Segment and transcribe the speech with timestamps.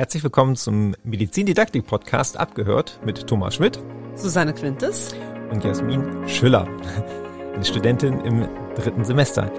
[0.00, 3.84] Herzlich willkommen zum Medizindidaktik-Podcast Abgehört mit Thomas Schmidt,
[4.14, 5.14] Susanne Quintes
[5.50, 6.66] und Jasmin Schüller,
[7.54, 9.52] eine Studentin im dritten Semester.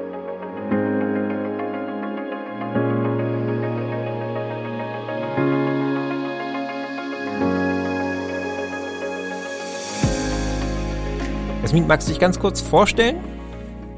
[11.62, 13.23] Jasmin, magst du dich ganz kurz vorstellen?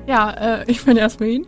[0.07, 1.47] Ja, äh, ich bin Jasmin.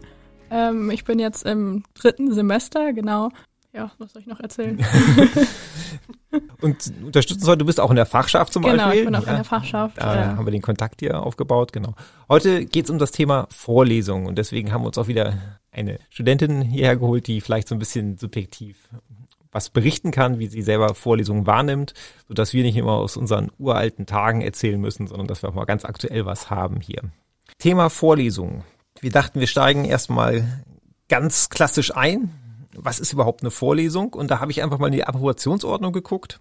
[0.50, 3.30] Ähm, ich bin jetzt im dritten Semester, genau.
[3.76, 4.80] Ja, was soll ich noch erzählen?
[6.62, 9.06] Und unterstützen soll, du bist auch in der Fachschaft zum genau, Beispiel.
[9.06, 9.98] Genau, ich bin auch ja, in der Fachschaft.
[9.98, 10.38] Da ja.
[10.38, 11.94] haben wir den Kontakt hier aufgebaut, genau.
[12.30, 15.34] Heute geht es um das Thema Vorlesung und deswegen haben wir uns auch wieder
[15.72, 18.88] eine Studentin hierher geholt, die vielleicht so ein bisschen subjektiv
[19.52, 21.94] was berichten kann, wie sie selber Vorlesungen wahrnimmt,
[22.28, 25.66] sodass wir nicht immer aus unseren uralten Tagen erzählen müssen, sondern dass wir auch mal
[25.66, 27.04] ganz aktuell was haben hier.
[27.58, 28.64] Thema Vorlesungen.
[29.00, 30.64] Wir dachten, wir steigen erstmal
[31.08, 32.34] ganz klassisch ein.
[32.78, 34.14] Was ist überhaupt eine Vorlesung?
[34.14, 36.40] Und da habe ich einfach mal in die Approbationsordnung geguckt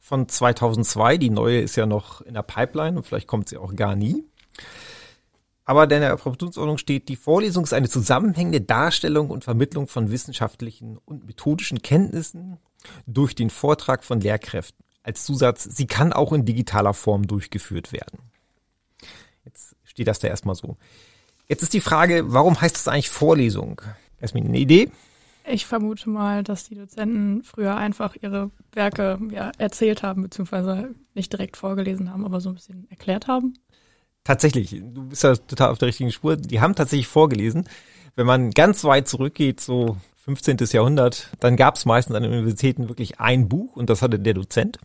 [0.00, 1.18] von 2002.
[1.18, 4.24] Die neue ist ja noch in der Pipeline und vielleicht kommt sie auch gar nie.
[5.64, 10.98] Aber in der Approbationsordnung steht, die Vorlesung ist eine zusammenhängende Darstellung und Vermittlung von wissenschaftlichen
[10.98, 12.58] und methodischen Kenntnissen
[13.06, 14.84] durch den Vortrag von Lehrkräften.
[15.02, 18.18] Als Zusatz, sie kann auch in digitaler Form durchgeführt werden.
[19.44, 20.76] Jetzt steht das da erstmal so.
[21.48, 23.80] Jetzt ist die Frage, warum heißt das eigentlich Vorlesung?
[24.20, 24.90] Erstmal eine Idee?
[25.46, 31.32] Ich vermute mal, dass die Dozenten früher einfach ihre Werke ja, erzählt haben, beziehungsweise nicht
[31.32, 33.54] direkt vorgelesen haben, aber so ein bisschen erklärt haben.
[34.24, 36.36] Tatsächlich, du bist ja total auf der richtigen Spur.
[36.36, 37.68] Die haben tatsächlich vorgelesen.
[38.16, 40.56] Wenn man ganz weit zurückgeht, so 15.
[40.72, 44.32] Jahrhundert, dann gab es meistens an den Universitäten wirklich ein Buch und das hatte der
[44.32, 44.78] Dozent.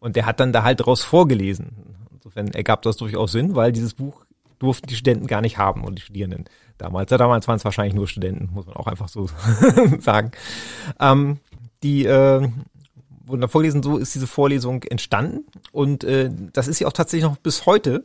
[0.00, 1.76] Und der hat dann da halt daraus vorgelesen.
[2.12, 4.25] Insofern ergab das durchaus Sinn, weil dieses Buch
[4.58, 6.44] durften die Studenten gar nicht haben und die Studierenden
[6.78, 7.10] damals.
[7.10, 9.28] Ja, damals waren es wahrscheinlich nur Studenten, muss man auch einfach so
[10.00, 10.32] sagen.
[11.00, 11.38] Ähm,
[11.82, 12.48] die äh,
[13.26, 17.28] wurden da vorgelesen, so ist diese Vorlesung entstanden und äh, das ist ja auch tatsächlich
[17.28, 18.04] noch bis heute.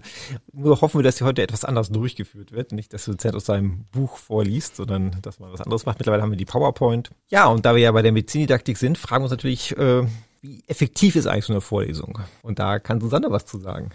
[0.52, 2.72] Nur hoffen wir, dass sie heute etwas anders durchgeführt wird.
[2.72, 6.00] Nicht, dass der Dozent aus seinem Buch vorliest, sondern dass man was anderes macht.
[6.00, 7.12] Mittlerweile haben wir die PowerPoint.
[7.30, 10.06] Ja, und da wir ja bei der Medizindidaktik sind, fragen wir uns natürlich, äh,
[10.42, 12.20] wie effektiv ist eigentlich so eine Vorlesung?
[12.42, 13.92] Und da kann Susanne was zu sagen.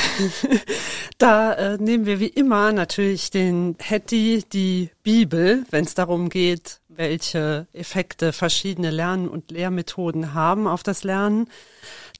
[1.18, 6.80] da äh, nehmen wir wie immer natürlich den Hetty, die Bibel, wenn es darum geht,
[6.88, 11.48] welche Effekte verschiedene Lern- und Lehrmethoden haben auf das Lernen.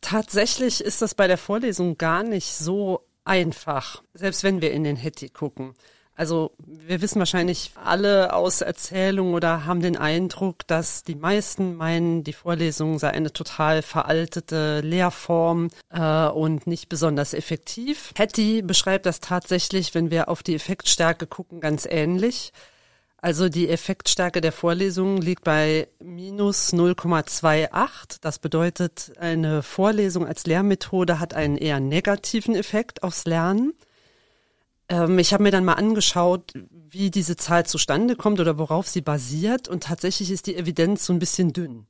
[0.01, 4.97] Tatsächlich ist das bei der Vorlesung gar nicht so einfach, selbst wenn wir in den
[4.97, 5.75] Hetty gucken.
[6.15, 12.23] Also wir wissen wahrscheinlich alle aus Erzählungen oder haben den Eindruck, dass die meisten meinen,
[12.23, 18.13] die Vorlesung sei eine total veraltete Lehrform äh, und nicht besonders effektiv.
[18.17, 22.53] Hattie beschreibt das tatsächlich, wenn wir auf die Effektstärke gucken, ganz ähnlich.
[23.17, 28.19] Also die Effektstärke der Vorlesung liegt bei minus 0,28.
[28.21, 33.75] Das bedeutet, eine Vorlesung als Lehrmethode hat einen eher negativen Effekt aufs Lernen.
[34.89, 39.01] Ähm, ich habe mir dann mal angeschaut, wie diese Zahl zustande kommt oder worauf sie
[39.01, 39.69] basiert.
[39.69, 41.87] Und tatsächlich ist die Evidenz so ein bisschen dünn.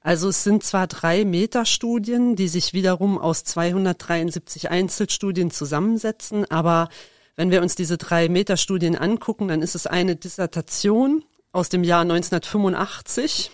[0.00, 6.88] Also es sind zwar drei Metastudien, die sich wiederum aus 273 Einzelstudien zusammensetzen, aber
[7.36, 12.02] wenn wir uns diese drei Metastudien angucken, dann ist es eine Dissertation aus dem Jahr
[12.02, 13.52] 1985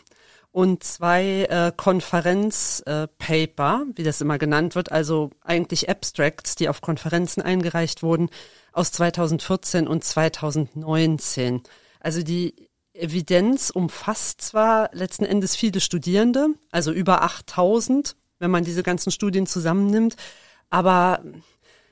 [0.50, 6.81] und zwei äh, Konferenzpaper, äh, wie das immer genannt wird, also eigentlich Abstracts, die auf
[6.81, 8.31] Konferenzen eingereicht wurden,
[8.72, 11.62] aus 2014 und 2019.
[12.00, 18.82] Also die Evidenz umfasst zwar letzten Endes viele Studierende, also über 8000, wenn man diese
[18.82, 20.16] ganzen Studien zusammennimmt,
[20.70, 21.22] aber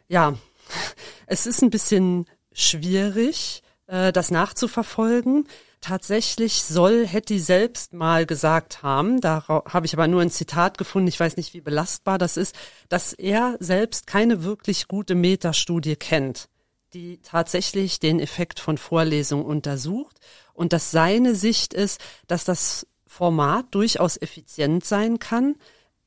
[0.09, 0.35] ja,
[1.27, 5.47] es ist ein bisschen schwierig, äh, das nachzuverfolgen.
[5.81, 11.09] Tatsächlich soll Hetty selbst mal gesagt haben, da habe ich aber nur ein Zitat gefunden,
[11.09, 12.57] ich weiß nicht, wie belastbar das ist,
[12.89, 16.49] dass er selbst keine wirklich gute Metastudie kennt,
[16.93, 20.19] die tatsächlich den Effekt von Vorlesungen untersucht
[20.55, 25.55] und dass seine Sicht ist, dass das Format durchaus effizient sein kann,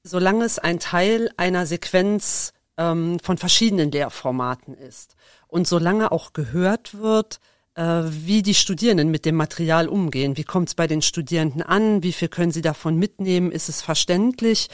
[0.04, 5.15] solange es ein Teil einer Sequenz ähm, von verschiedenen Lehrformaten ist.
[5.48, 7.39] Und solange auch gehört wird,
[7.81, 10.36] wie die Studierenden mit dem Material umgehen.
[10.36, 12.04] Wie kommt es bei den Studierenden an?
[12.04, 13.52] Wie viel können sie davon mitnehmen?
[13.52, 14.68] Ist es verständlich?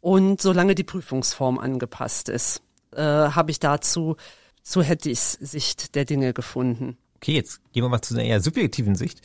[0.00, 2.62] Und solange die Prüfungsform angepasst ist,
[2.94, 4.16] äh, habe ich dazu
[4.62, 6.96] zu Hettys Sicht der Dinge gefunden.
[7.16, 9.20] Okay, jetzt gehen wir mal zu einer eher subjektiven Sicht.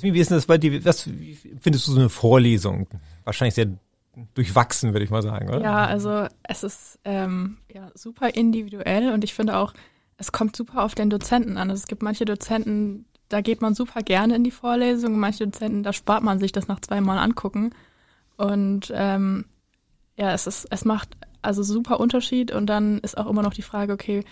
[0.00, 0.84] Wie ist denn das bei dir?
[0.84, 1.08] Was
[1.60, 2.86] findest du so eine Vorlesung?
[3.24, 3.68] Wahrscheinlich sehr
[4.34, 5.62] durchwachsen, würde ich mal sagen, oder?
[5.62, 9.72] Ja, also es ist ähm, ja, super individuell und ich finde auch,
[10.18, 11.70] es kommt super auf den Dozenten an.
[11.70, 15.18] Also es gibt manche Dozenten, da geht man super gerne in die Vorlesung.
[15.18, 17.70] Manche Dozenten, da spart man sich das nach zweimal angucken.
[18.36, 19.44] Und ähm,
[20.16, 22.50] ja, es ist, es macht also super Unterschied.
[22.50, 24.24] Und dann ist auch immer noch die Frage, okay,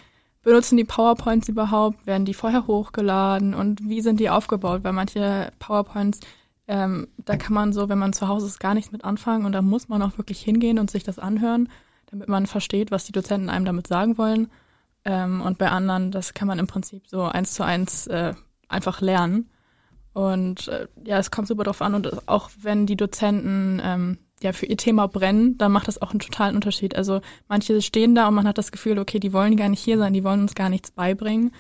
[0.43, 2.07] benutzen die PowerPoints überhaupt?
[2.07, 3.55] Werden die vorher hochgeladen?
[3.55, 4.85] Und wie sind die aufgebaut?
[4.85, 6.21] Weil manche PowerPoints,
[6.67, 9.45] ähm, da kann man so, wenn man zu Hause ist, gar nichts mit anfangen.
[9.45, 11.69] Und da muss man auch wirklich hingehen und sich das anhören,
[12.07, 14.51] damit man versteht, was die Dozenten einem damit sagen wollen.
[15.05, 18.35] Ähm, und bei anderen, das kann man im Prinzip so eins zu eins äh,
[18.69, 19.51] einfach lernen.
[20.12, 21.95] Und äh, ja, es kommt super drauf an.
[21.95, 26.11] Und auch wenn die Dozenten ähm, ja für ihr Thema brennen, dann macht das auch
[26.11, 26.97] einen totalen Unterschied.
[26.97, 29.99] Also manche stehen da und man hat das Gefühl, okay, die wollen gar nicht hier
[29.99, 31.53] sein, die wollen uns gar nichts beibringen.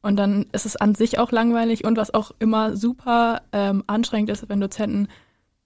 [0.00, 4.30] Und dann ist es an sich auch langweilig und was auch immer super ähm, anstrengend
[4.30, 5.08] ist, wenn Dozenten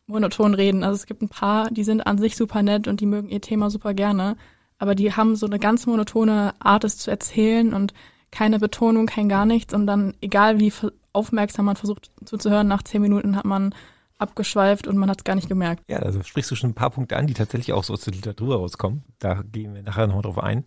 [0.07, 0.83] monoton reden.
[0.83, 3.41] Also es gibt ein paar, die sind an sich super nett und die mögen ihr
[3.41, 4.37] Thema super gerne,
[4.79, 7.95] aber die haben so eine ganz monotone Art, es zu erzählen und
[8.31, 9.75] keine Betonung, kein gar nichts.
[9.75, 10.73] Und dann, egal wie
[11.13, 13.75] aufmerksam man versucht zuzuhören, nach zehn Minuten hat man
[14.19, 15.83] abgeschweift und man hat es gar nicht gemerkt.
[15.89, 18.15] Ja, also sprichst du schon ein paar Punkte an, die tatsächlich auch so aus der
[18.15, 19.05] Literatur rauskommen.
[19.19, 20.65] Da gehen wir nachher noch drauf ein.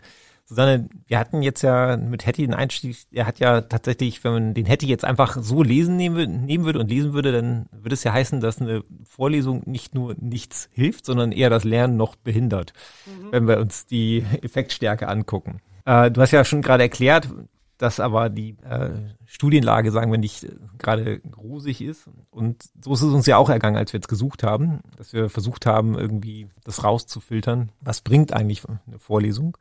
[0.48, 4.54] Susanne, wir hatten jetzt ja mit Hattie den Einstieg, er hat ja tatsächlich, wenn man
[4.54, 8.04] den Hattie jetzt einfach so lesen nehmen, nehmen würde und lesen würde, dann würde es
[8.04, 12.74] ja heißen, dass eine Vorlesung nicht nur nichts hilft, sondern eher das Lernen noch behindert,
[13.08, 13.32] mhm.
[13.32, 15.62] wenn wir uns die Effektstärke angucken.
[15.86, 17.28] Äh, du hast ja schon gerade erklärt,
[17.78, 18.92] dass aber die äh,
[19.26, 22.10] Studienlage, sagen wir nicht, gerade rosig ist.
[22.32, 25.30] Und so ist es uns ja auch ergangen, als wir jetzt gesucht haben, dass wir
[25.30, 27.72] versucht haben, irgendwie das rauszufiltern.
[27.82, 29.58] Was bringt eigentlich eine Vorlesung?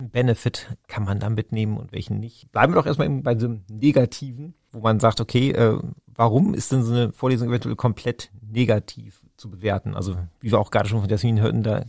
[0.00, 2.50] Benefit kann man da mitnehmen und welchen nicht.
[2.52, 6.82] Bleiben wir doch erstmal bei dem Negativen, wo man sagt, okay, äh, warum ist denn
[6.82, 9.94] so eine Vorlesung eventuell komplett negativ zu bewerten?
[9.94, 11.84] Also, wie wir auch gerade schon von Jasmin hörten, da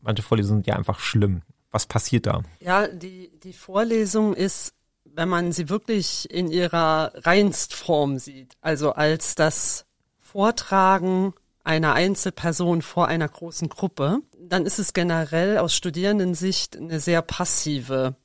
[0.00, 1.42] manche Vorlesungen sind ja einfach schlimm.
[1.76, 2.40] Was passiert da?
[2.58, 4.72] Ja, die, die Vorlesung ist,
[5.04, 9.84] wenn man sie wirklich in ihrer Reinstform sieht, also als das
[10.18, 11.34] Vortragen
[11.64, 18.16] einer Einzelperson vor einer großen Gruppe, dann ist es generell aus Studierendensicht eine sehr passive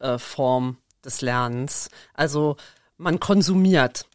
[0.00, 1.90] äh, Form des Lernens.
[2.12, 2.56] Also
[2.96, 4.08] man konsumiert.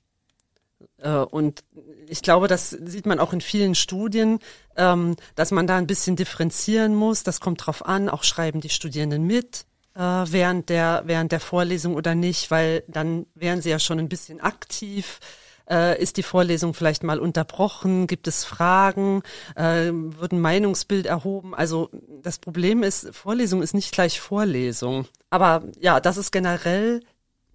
[1.01, 1.63] Äh, und
[2.07, 4.39] ich glaube, das sieht man auch in vielen Studien,
[4.75, 7.23] ähm, dass man da ein bisschen differenzieren muss.
[7.23, 9.65] Das kommt drauf an, auch schreiben die Studierenden mit
[9.95, 14.09] äh, während der während der Vorlesung oder nicht, weil dann wären sie ja schon ein
[14.09, 15.19] bisschen aktiv.
[15.69, 18.07] Äh, ist die Vorlesung vielleicht mal unterbrochen?
[18.07, 19.21] Gibt es Fragen?
[19.55, 21.55] Wird ein Meinungsbild erhoben?
[21.55, 21.89] Also
[22.21, 25.07] das Problem ist, Vorlesung ist nicht gleich Vorlesung.
[25.29, 27.01] Aber ja, das ist generell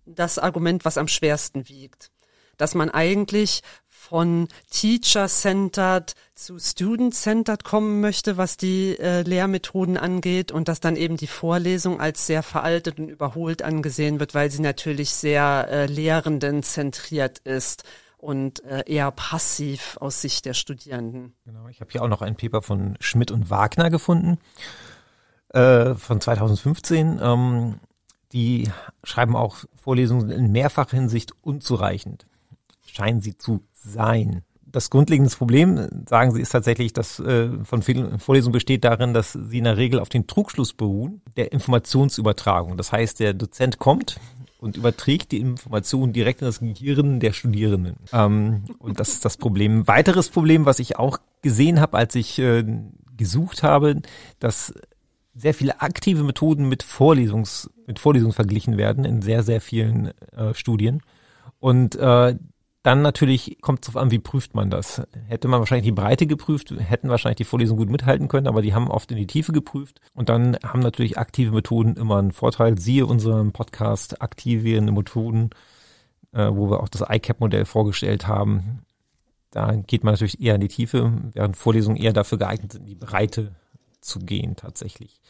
[0.06, 2.10] das Argument, was am schwersten wiegt
[2.56, 3.62] dass man eigentlich
[4.06, 11.16] von Teacher-centered zu Student-centered kommen möchte, was die äh, Lehrmethoden angeht und dass dann eben
[11.16, 16.62] die Vorlesung als sehr veraltet und überholt angesehen wird, weil sie natürlich sehr äh, Lehrenden
[16.62, 17.82] zentriert ist
[18.16, 21.34] und äh, eher passiv aus Sicht der Studierenden.
[21.44, 24.38] Genau, ich habe hier auch noch ein Paper von Schmidt und Wagner gefunden
[25.48, 27.18] äh, von 2015.
[27.20, 27.80] Ähm,
[28.32, 28.70] die
[29.02, 32.26] schreiben auch Vorlesungen in mehrfacher Hinsicht unzureichend
[32.96, 34.42] scheinen sie zu sein.
[34.64, 39.32] Das grundlegende Problem, sagen Sie, ist tatsächlich, dass äh, von vielen Vorlesungen besteht darin, dass
[39.32, 42.76] sie in der Regel auf den Trugschluss beruhen, der Informationsübertragung.
[42.76, 44.18] Das heißt, der Dozent kommt
[44.58, 47.96] und überträgt die Informationen direkt in das Gehirn der Studierenden.
[48.12, 49.86] Ähm, und das ist das Problem.
[49.86, 52.64] Weiteres Problem, was ich auch gesehen habe, als ich äh,
[53.16, 54.02] gesucht habe,
[54.40, 54.74] dass
[55.34, 60.54] sehr viele aktive Methoden mit Vorlesungs mit Vorlesungen verglichen werden in sehr sehr vielen äh,
[60.54, 61.02] Studien
[61.60, 62.34] und äh,
[62.86, 65.02] dann natürlich kommt es darauf an, wie prüft man das.
[65.26, 68.74] Hätte man wahrscheinlich die Breite geprüft, hätten wahrscheinlich die Vorlesungen gut mithalten können, aber die
[68.74, 70.00] haben oft in die Tiefe geprüft.
[70.14, 72.78] Und dann haben natürlich aktive Methoden immer einen Vorteil.
[72.78, 75.50] Siehe unseren Podcast Aktivierende Methoden,
[76.30, 78.84] äh, wo wir auch das ICAP-Modell vorgestellt haben.
[79.50, 82.86] Da geht man natürlich eher in die Tiefe, während Vorlesungen eher dafür geeignet sind, in
[82.86, 83.56] die Breite
[84.00, 85.20] zu gehen tatsächlich.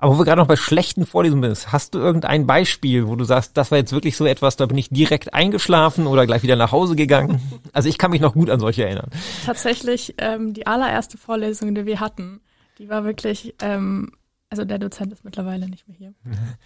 [0.00, 3.24] Aber wo wir gerade noch bei schlechten Vorlesungen sind, hast du irgendein Beispiel, wo du
[3.24, 6.56] sagst, das war jetzt wirklich so etwas, da bin ich direkt eingeschlafen oder gleich wieder
[6.56, 7.40] nach Hause gegangen?
[7.72, 9.10] Also ich kann mich noch gut an solche erinnern.
[9.44, 12.40] Tatsächlich, ähm, die allererste Vorlesung, die wir hatten,
[12.78, 14.12] die war wirklich, ähm,
[14.48, 16.14] also der Dozent ist mittlerweile nicht mehr hier.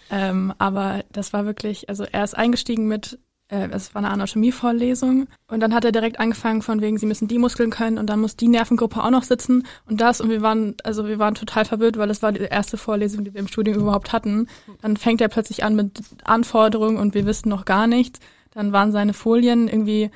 [0.09, 5.59] ähm, aber das war wirklich, also er ist eingestiegen mit es war eine Anatomie-Vorlesung und
[5.59, 8.35] dann hat er direkt angefangen von wegen, sie müssen die Muskeln können und dann muss
[8.35, 11.97] die Nervengruppe auch noch sitzen und das und wir waren, also wir waren total verwirrt,
[11.97, 14.47] weil es war die erste Vorlesung, die wir im Studium überhaupt hatten.
[14.81, 18.19] Dann fängt er plötzlich an mit Anforderungen und wir wissen noch gar nichts.
[18.51, 20.09] Dann waren seine Folien irgendwie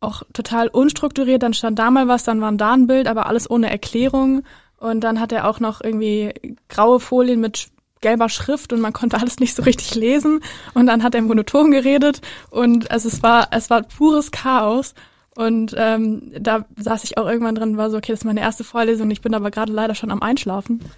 [0.00, 3.48] auch total unstrukturiert, dann stand da mal was, dann war da ein Bild, aber alles
[3.48, 4.42] ohne Erklärung
[4.78, 7.68] und dann hat er auch noch irgendwie graue Folien mit
[8.04, 10.40] gelber Schrift und man konnte alles nicht so richtig lesen.
[10.74, 12.20] Und dann hat er monoton geredet
[12.50, 14.94] und also es war es war pures Chaos.
[15.36, 18.62] Und ähm, da saß ich auch irgendwann drin war so okay das ist meine erste
[18.62, 19.10] Vorlesung.
[19.10, 20.80] Ich bin aber gerade leider schon am Einschlafen.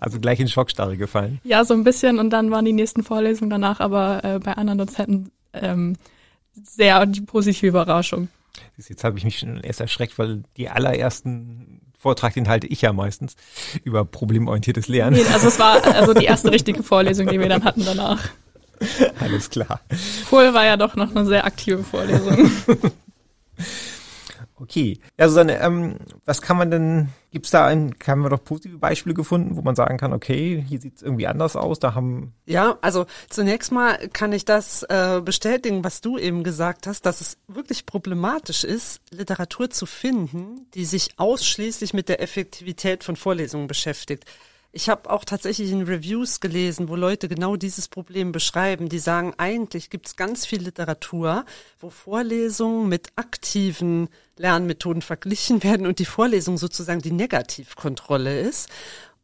[0.00, 1.38] Also gleich in Schockstarre gefallen.
[1.44, 2.18] Ja so ein bisschen.
[2.18, 5.96] Und dann waren die nächsten Vorlesungen danach aber äh, bei anderen Dozenten ähm,
[6.54, 8.28] sehr die positive Überraschung.
[8.78, 12.92] Jetzt habe ich mich schon erst erschreckt, weil die allerersten Vortrag, den halte ich ja
[12.92, 13.36] meistens
[13.84, 15.16] über problemorientiertes Lernen.
[15.16, 18.28] Nee, also es war also die erste richtige Vorlesung, die wir dann hatten danach.
[19.20, 19.80] Alles klar.
[20.28, 22.50] Kohl war ja doch noch eine sehr aktive Vorlesung.
[24.56, 25.00] Okay.
[25.18, 29.14] Ja, Susanne, ähm, was kann man denn, gibt's da ein, haben wir doch positive Beispiele
[29.14, 32.34] gefunden, wo man sagen kann, okay, hier sieht's irgendwie anders aus, da haben.
[32.46, 37.20] Ja, also zunächst mal kann ich das äh, bestätigen, was du eben gesagt hast, dass
[37.20, 43.66] es wirklich problematisch ist, Literatur zu finden, die sich ausschließlich mit der Effektivität von Vorlesungen
[43.66, 44.24] beschäftigt.
[44.74, 48.88] Ich habe auch tatsächlich in Reviews gelesen, wo Leute genau dieses Problem beschreiben.
[48.88, 51.44] Die sagen, eigentlich gibt es ganz viel Literatur,
[51.78, 58.70] wo Vorlesungen mit aktiven Lernmethoden verglichen werden und die Vorlesung sozusagen die Negativkontrolle ist.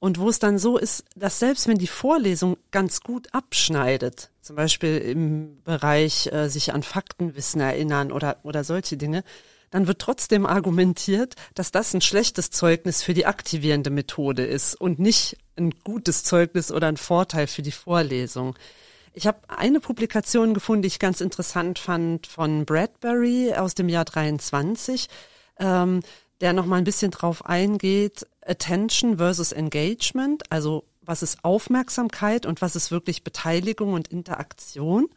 [0.00, 4.54] Und wo es dann so ist, dass selbst wenn die Vorlesung ganz gut abschneidet, zum
[4.54, 9.24] Beispiel im Bereich äh, sich an Faktenwissen erinnern oder, oder solche Dinge,
[9.70, 14.98] dann wird trotzdem argumentiert, dass das ein schlechtes Zeugnis für die aktivierende Methode ist und
[14.98, 18.54] nicht ein gutes Zeugnis oder ein Vorteil für die Vorlesung.
[19.14, 24.04] Ich habe eine Publikation gefunden, die ich ganz interessant fand, von Bradbury aus dem Jahr
[24.04, 25.08] 23,
[25.58, 26.02] ähm,
[26.40, 32.62] der noch mal ein bisschen drauf eingeht, Attention versus Engagement, also was ist Aufmerksamkeit und
[32.62, 35.08] was ist wirklich Beteiligung und Interaktion.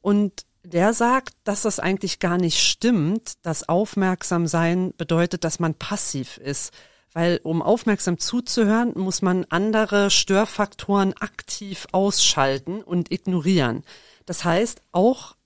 [0.00, 5.74] Und der sagt, dass das eigentlich gar nicht stimmt, dass aufmerksam sein bedeutet, dass man
[5.74, 6.72] passiv ist.
[7.12, 13.84] Weil um aufmerksam zuzuhören, muss man andere Störfaktoren aktiv ausschalten und ignorieren.
[14.26, 15.36] Das heißt, auch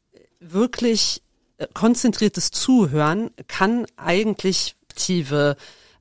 [0.41, 1.23] wirklich
[1.59, 5.57] äh, konzentriertes Zuhören kann eigentlich aktive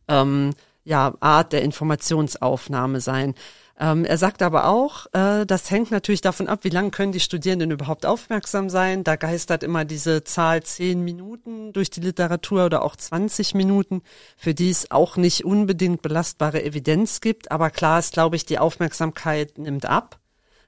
[0.07, 3.35] ähm, ja, Art der Informationsaufnahme sein.
[3.79, 7.19] Ähm, er sagt aber auch, äh, das hängt natürlich davon ab, wie lange können die
[7.19, 9.03] Studierenden überhaupt aufmerksam sein.
[9.03, 14.01] Da geistert immer diese Zahl zehn Minuten durch die Literatur oder auch 20 Minuten,
[14.35, 17.51] für die es auch nicht unbedingt belastbare Evidenz gibt.
[17.51, 20.19] Aber klar ist, glaube ich, die Aufmerksamkeit nimmt ab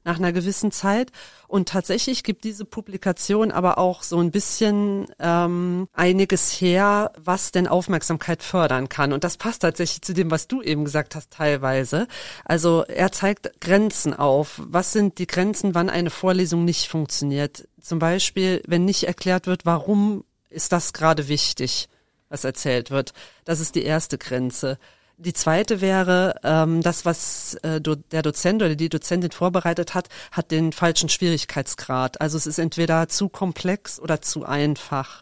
[0.09, 1.11] nach einer gewissen Zeit.
[1.47, 7.67] Und tatsächlich gibt diese Publikation aber auch so ein bisschen ähm, einiges her, was denn
[7.67, 9.13] Aufmerksamkeit fördern kann.
[9.13, 12.07] Und das passt tatsächlich zu dem, was du eben gesagt hast, teilweise.
[12.43, 14.59] Also er zeigt Grenzen auf.
[14.65, 17.67] Was sind die Grenzen, wann eine Vorlesung nicht funktioniert?
[17.79, 21.87] Zum Beispiel, wenn nicht erklärt wird, warum ist das gerade wichtig,
[22.29, 23.13] was erzählt wird.
[23.45, 24.79] Das ist die erste Grenze.
[25.21, 30.07] Die zweite wäre, ähm, das, was äh, do, der Dozent oder die Dozentin vorbereitet hat,
[30.31, 32.21] hat den falschen Schwierigkeitsgrad.
[32.21, 35.21] Also es ist entweder zu komplex oder zu einfach.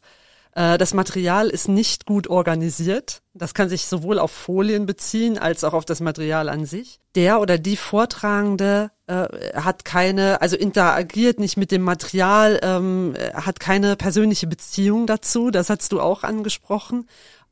[0.54, 3.22] Äh, das Material ist nicht gut organisiert.
[3.34, 7.00] Das kann sich sowohl auf Folien beziehen als auch auf das Material an sich.
[7.16, 13.60] Der oder die Vortragende äh, hat keine, also interagiert nicht mit dem Material, ähm, hat
[13.60, 15.52] keine persönliche Beziehung dazu.
[15.52, 17.08] Das hast du auch angesprochen.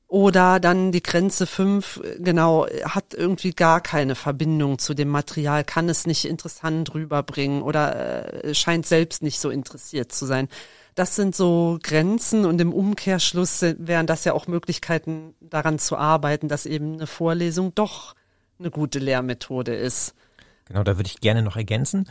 [0.08, 5.90] Oder dann die Grenze 5, genau, hat irgendwie gar keine Verbindung zu dem Material, kann
[5.90, 10.48] es nicht interessant rüberbringen oder äh, scheint selbst nicht so interessiert zu sein.
[10.94, 16.48] Das sind so Grenzen und im Umkehrschluss wären das ja auch Möglichkeiten daran zu arbeiten,
[16.48, 18.16] dass eben eine Vorlesung doch
[18.60, 20.14] eine gute Lehrmethode ist.
[20.66, 22.08] Genau, da würde ich gerne noch ergänzen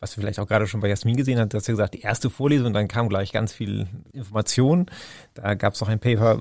[0.00, 2.28] was wir vielleicht auch gerade schon bei Jasmin gesehen hat, dass sie gesagt, die erste
[2.28, 4.86] Vorlesung, dann kam gleich ganz viel Information.
[5.32, 6.40] Da gab es noch ein Paper,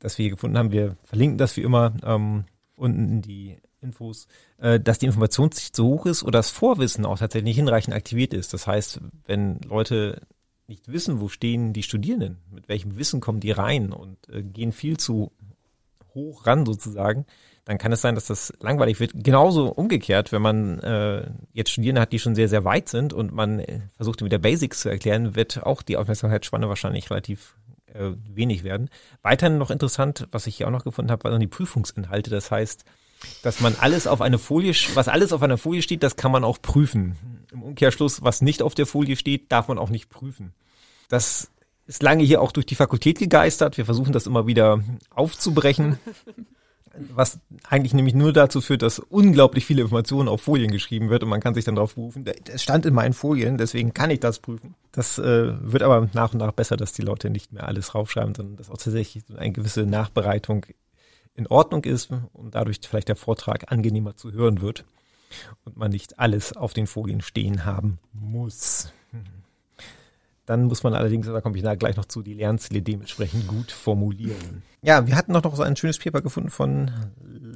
[0.00, 4.26] das wir hier gefunden haben, wir verlinken das wie immer ähm, unten in die Infos,
[4.58, 8.34] äh, dass die Informationssicht so hoch ist oder das Vorwissen auch tatsächlich nicht hinreichend aktiviert
[8.34, 8.52] ist.
[8.52, 10.22] Das heißt, wenn Leute
[10.66, 14.72] nicht wissen, wo stehen die Studierenden, mit welchem Wissen kommen die rein und äh, gehen
[14.72, 15.32] viel zu
[16.14, 17.26] hoch ran sozusagen,
[17.64, 19.12] dann kann es sein, dass das langweilig wird.
[19.14, 23.32] Genauso umgekehrt, wenn man äh, jetzt Studierende hat, die schon sehr, sehr weit sind und
[23.32, 27.56] man äh, versucht, mit der Basics zu erklären, wird auch die Aufmerksamkeitsspanne wahrscheinlich relativ
[27.94, 28.90] äh, wenig werden.
[29.22, 32.30] Weiterhin noch interessant, was ich hier auch noch gefunden habe, waren die Prüfungsinhalte.
[32.30, 32.84] Das heißt,
[33.42, 36.44] dass man alles auf eine Folie, was alles auf einer Folie steht, das kann man
[36.44, 37.16] auch prüfen.
[37.52, 40.52] Im Umkehrschluss, was nicht auf der Folie steht, darf man auch nicht prüfen.
[41.08, 41.50] Das
[41.86, 43.76] ist lange hier auch durch die Fakultät gegeistert.
[43.76, 45.98] Wir versuchen das immer wieder aufzubrechen
[46.94, 51.28] was eigentlich nämlich nur dazu führt, dass unglaublich viele Informationen auf Folien geschrieben wird und
[51.28, 52.24] man kann sich dann darauf berufen.
[52.52, 54.74] Es stand in meinen Folien, deswegen kann ich das prüfen.
[54.92, 58.34] Das äh, wird aber nach und nach besser, dass die Leute nicht mehr alles raufschreiben,
[58.34, 60.66] sondern dass auch tatsächlich eine gewisse Nachbereitung
[61.34, 64.84] in Ordnung ist und dadurch vielleicht der Vortrag angenehmer zu hören wird.
[65.64, 68.92] und man nicht alles auf den Folien stehen haben muss.
[70.50, 73.70] Dann muss man allerdings, da komme ich nachher gleich noch zu, die Lernziele dementsprechend gut
[73.70, 74.64] formulieren.
[74.82, 76.90] Ja, wir hatten noch so ein schönes Paper gefunden von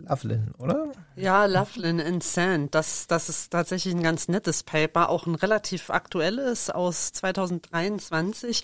[0.09, 0.93] Lovelin, oder?
[1.17, 2.73] Ja, Lovelin and Sand.
[2.73, 8.63] Das, das ist tatsächlich ein ganz nettes Paper, auch ein relativ aktuelles aus 2023.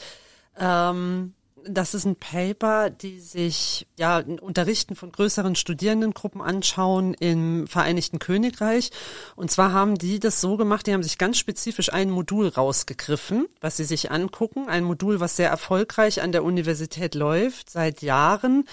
[0.61, 1.35] Ähm,
[1.67, 8.90] das ist ein Paper, die sich ja Unterrichten von größeren Studierendengruppen anschauen im Vereinigten Königreich.
[9.37, 13.47] Und zwar haben die das so gemacht, die haben sich ganz spezifisch ein Modul rausgegriffen,
[13.61, 14.69] was sie sich angucken.
[14.69, 18.64] Ein Modul, was sehr erfolgreich an der Universität läuft seit Jahren.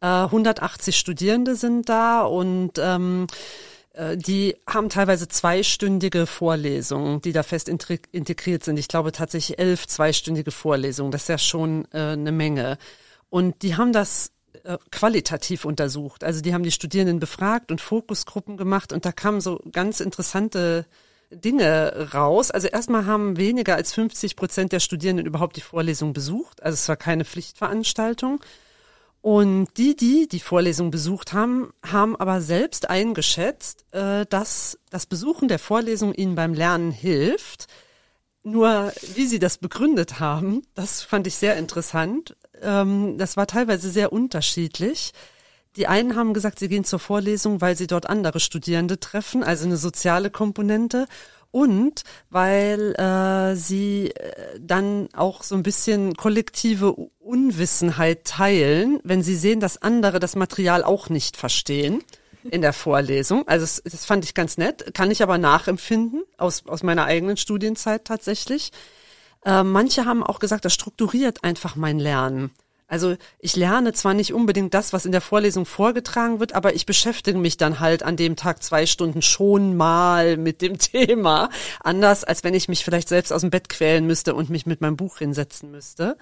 [0.00, 3.75] Äh, 180 Studierende sind da und ähm, äh,
[4.16, 8.78] die haben teilweise zweistündige Vorlesungen, die da fest integriert sind.
[8.78, 11.10] Ich glaube tatsächlich elf zweistündige Vorlesungen.
[11.10, 12.76] Das ist ja schon äh, eine Menge.
[13.30, 14.32] Und die haben das
[14.64, 16.24] äh, qualitativ untersucht.
[16.24, 20.86] Also die haben die Studierenden befragt und Fokusgruppen gemacht und da kamen so ganz interessante
[21.30, 22.50] Dinge raus.
[22.50, 26.62] Also erstmal haben weniger als 50 Prozent der Studierenden überhaupt die Vorlesung besucht.
[26.62, 28.40] Also es war keine Pflichtveranstaltung.
[29.26, 35.48] Und die, die die Vorlesung besucht haben, haben aber selbst eingeschätzt, äh, dass das Besuchen
[35.48, 37.66] der Vorlesung ihnen beim Lernen hilft.
[38.44, 42.36] Nur wie sie das begründet haben, das fand ich sehr interessant.
[42.62, 45.10] Ähm, das war teilweise sehr unterschiedlich.
[45.74, 49.66] Die einen haben gesagt, sie gehen zur Vorlesung, weil sie dort andere Studierende treffen, also
[49.66, 51.08] eine soziale Komponente
[51.50, 56.94] und weil äh, sie äh, dann auch so ein bisschen kollektive
[57.26, 62.02] Unwissenheit teilen, wenn sie sehen, dass andere das Material auch nicht verstehen
[62.50, 63.46] in der Vorlesung.
[63.48, 67.36] Also das, das fand ich ganz nett, kann ich aber nachempfinden aus, aus meiner eigenen
[67.36, 68.70] Studienzeit tatsächlich.
[69.44, 72.50] Äh, manche haben auch gesagt, das strukturiert einfach mein Lernen.
[72.88, 76.86] Also ich lerne zwar nicht unbedingt das, was in der Vorlesung vorgetragen wird, aber ich
[76.86, 81.50] beschäftige mich dann halt an dem Tag zwei Stunden schon mal mit dem Thema.
[81.80, 84.80] Anders, als wenn ich mich vielleicht selbst aus dem Bett quälen müsste und mich mit
[84.80, 86.16] meinem Buch hinsetzen müsste.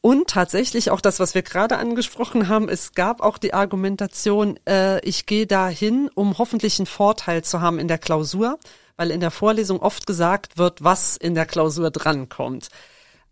[0.00, 5.00] Und tatsächlich auch das, was wir gerade angesprochen haben, es gab auch die Argumentation, äh,
[5.00, 8.58] ich gehe dahin, um hoffentlich einen Vorteil zu haben in der Klausur,
[8.96, 12.68] weil in der Vorlesung oft gesagt wird, was in der Klausur drankommt.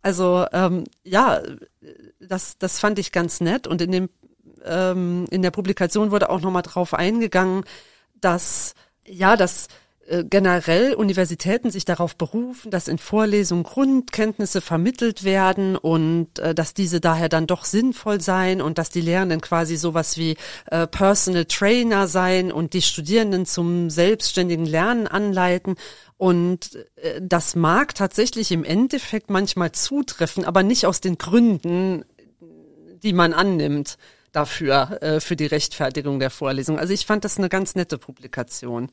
[0.03, 1.43] Also ähm, ja,
[2.21, 3.67] das, das fand ich ganz nett.
[3.67, 4.09] Und in dem
[4.65, 7.65] ähm, in der Publikation wurde auch nochmal drauf eingegangen,
[8.21, 8.75] dass
[9.07, 9.69] ja, dass
[10.29, 17.01] generell Universitäten sich darauf berufen, dass in Vorlesungen Grundkenntnisse vermittelt werden und äh, dass diese
[17.01, 22.09] daher dann doch sinnvoll seien und dass die Lehrenden quasi sowas wie äh, Personal Trainer
[22.09, 25.77] seien und die Studierenden zum selbstständigen Lernen anleiten.
[26.17, 32.05] Und äh, das mag tatsächlich im Endeffekt manchmal zutreffen, aber nicht aus den Gründen,
[33.03, 33.97] die man annimmt
[34.33, 36.79] dafür, äh, für die Rechtfertigung der Vorlesung.
[36.79, 38.91] Also ich fand das eine ganz nette Publikation.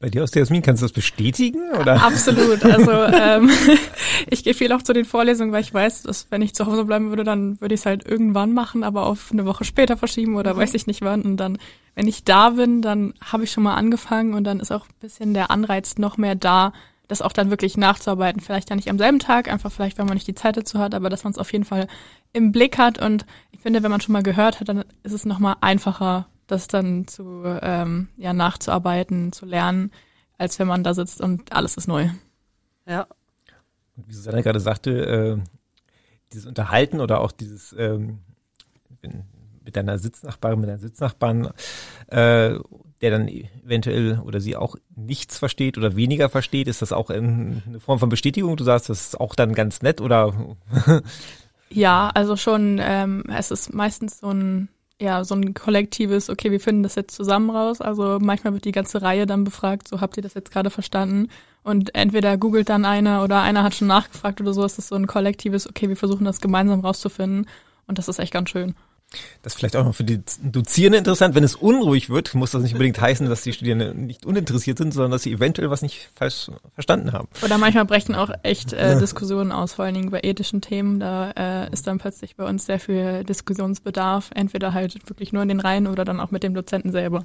[0.00, 1.72] Bei dir aus der Jasmin, kannst du das bestätigen?
[1.80, 2.02] Oder?
[2.04, 2.64] Absolut.
[2.64, 3.50] Also ähm,
[4.30, 6.84] ich gehe viel auch zu den Vorlesungen, weil ich weiß, dass wenn ich zu Hause
[6.84, 10.36] bleiben würde, dann würde ich es halt irgendwann machen, aber auf eine Woche später verschieben
[10.36, 10.58] oder mhm.
[10.58, 11.22] weiß ich nicht wann.
[11.22, 11.58] Und dann,
[11.94, 15.00] wenn ich da bin, dann habe ich schon mal angefangen und dann ist auch ein
[15.00, 16.72] bisschen der Anreiz noch mehr da,
[17.08, 18.40] das auch dann wirklich nachzuarbeiten.
[18.40, 20.94] Vielleicht ja nicht am selben Tag, einfach vielleicht, wenn man nicht die Zeit dazu hat,
[20.94, 21.86] aber dass man es auf jeden Fall
[22.32, 22.98] im Blick hat.
[22.98, 26.68] Und ich finde, wenn man schon mal gehört hat, dann ist es nochmal einfacher, das
[26.68, 29.90] dann zu ähm, ja nachzuarbeiten, zu lernen,
[30.38, 32.08] als wenn man da sitzt und alles ist neu.
[32.86, 33.06] Ja.
[33.96, 35.38] Und wie Susanne gerade sagte, äh,
[36.32, 38.20] dieses Unterhalten oder auch dieses ähm,
[39.64, 41.50] mit deiner Sitznachbarin, mit deinem Sitznachbarn,
[42.08, 42.58] äh,
[43.00, 47.62] der dann eventuell oder sie auch nichts versteht oder weniger versteht, ist das auch eine
[47.78, 48.56] Form von Bestätigung?
[48.56, 50.34] Du sagst, das ist auch dann ganz nett oder?
[51.70, 54.68] ja, also schon, ähm, es ist meistens so ein
[55.00, 57.80] ja, so ein kollektives, okay, wir finden das jetzt zusammen raus.
[57.80, 61.28] Also manchmal wird die ganze Reihe dann befragt, so habt ihr das jetzt gerade verstanden?
[61.62, 64.64] Und entweder googelt dann einer oder einer hat schon nachgefragt oder so.
[64.64, 67.46] Es ist so ein kollektives, okay, wir versuchen das gemeinsam rauszufinden.
[67.86, 68.74] Und das ist echt ganz schön.
[69.42, 71.34] Das ist vielleicht auch noch für die Dozierende interessant.
[71.34, 74.92] Wenn es unruhig wird, muss das nicht unbedingt heißen, dass die Studierenden nicht uninteressiert sind,
[74.92, 77.28] sondern dass sie eventuell was nicht falsch verstanden haben.
[77.42, 81.00] Oder manchmal brechen auch echt äh, Diskussionen aus, vor allen Dingen bei ethischen Themen.
[81.00, 85.48] Da äh, ist dann plötzlich bei uns sehr viel Diskussionsbedarf, entweder halt wirklich nur in
[85.48, 87.24] den Reihen oder dann auch mit dem Dozenten selber.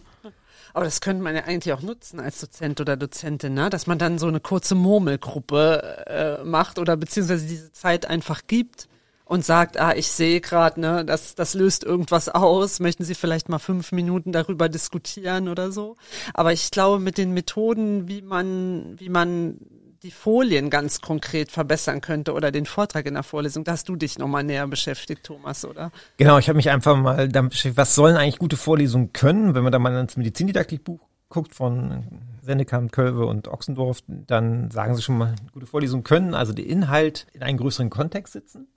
[0.73, 3.69] Aber das könnte man ja eigentlich auch nutzen als Dozent oder Dozentin, ne?
[3.69, 8.87] dass man dann so eine kurze Murmelgruppe äh, macht oder beziehungsweise diese Zeit einfach gibt
[9.29, 13.47] und sagt, ah, ich sehe gerade, ne, das, das löst irgendwas aus, möchten Sie vielleicht
[13.47, 15.97] mal fünf Minuten darüber diskutieren oder so.
[16.33, 19.59] Aber ich glaube, mit den Methoden, wie man, wie man
[20.01, 23.95] die Folien ganz konkret verbessern könnte oder den Vortrag in der Vorlesung, da hast du
[23.95, 25.91] dich nochmal näher beschäftigt, Thomas, oder?
[26.17, 29.61] Genau, ich habe mich einfach mal damit beschäftigt, was sollen eigentlich gute Vorlesungen können, wenn
[29.61, 32.03] man da mal ins Medizindidaktikbuch guckt von
[32.41, 37.27] Sennekamp, Kölve und Ochsendorf, dann sagen sie schon mal, gute Vorlesungen können also den Inhalt
[37.33, 38.67] in einen größeren Kontext sitzen,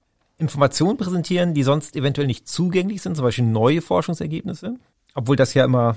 [0.43, 4.75] Informationen präsentieren, die sonst eventuell nicht zugänglich sind, zum Beispiel neue Forschungsergebnisse,
[5.15, 5.97] obwohl das ja immer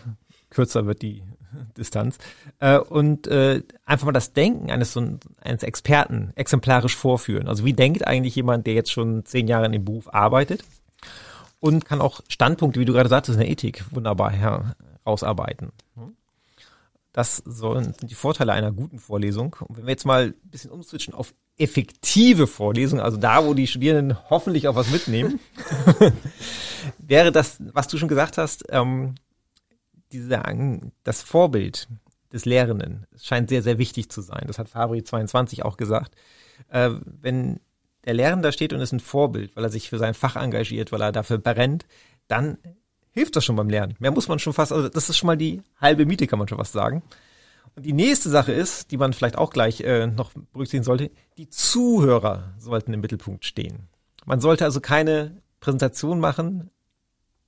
[0.51, 1.23] kürzer wird, die
[1.77, 2.19] Distanz.
[2.59, 5.01] Äh, und äh, einfach mal das Denken eines, so
[5.41, 7.47] eines Experten exemplarisch vorführen.
[7.47, 10.63] Also wie denkt eigentlich jemand, der jetzt schon zehn Jahre in dem Beruf arbeitet
[11.59, 15.71] und kann auch Standpunkte, wie du gerade sagtest, in der Ethik wunderbar herausarbeiten.
[17.15, 19.55] Das sollen die Vorteile einer guten Vorlesung.
[19.61, 23.67] Und wenn wir jetzt mal ein bisschen umswitchen auf effektive Vorlesung, also da, wo die
[23.67, 25.39] Studierenden hoffentlich auch was mitnehmen,
[26.97, 29.15] wäre das, was du schon gesagt hast, ähm,
[30.11, 30.43] diese,
[31.05, 31.87] das Vorbild
[32.33, 34.43] des Lehrenden scheint sehr, sehr wichtig zu sein.
[34.47, 36.15] Das hat Fabri 22 auch gesagt.
[36.67, 37.61] Äh, wenn
[38.03, 41.01] der Lehrende steht und ist ein Vorbild, weil er sich für sein Fach engagiert, weil
[41.01, 41.85] er dafür brennt,
[42.27, 42.57] dann
[43.15, 43.95] hilft das schon beim Lernen.
[43.99, 46.47] Mehr muss man schon fast, also das ist schon mal die halbe Miete, kann man
[46.47, 47.01] schon was sagen.
[47.75, 51.49] Und die nächste Sache ist, die man vielleicht auch gleich äh, noch berücksichtigen sollte, die
[51.49, 53.87] Zuhörer sollten im Mittelpunkt stehen.
[54.25, 56.69] Man sollte also keine Präsentation machen,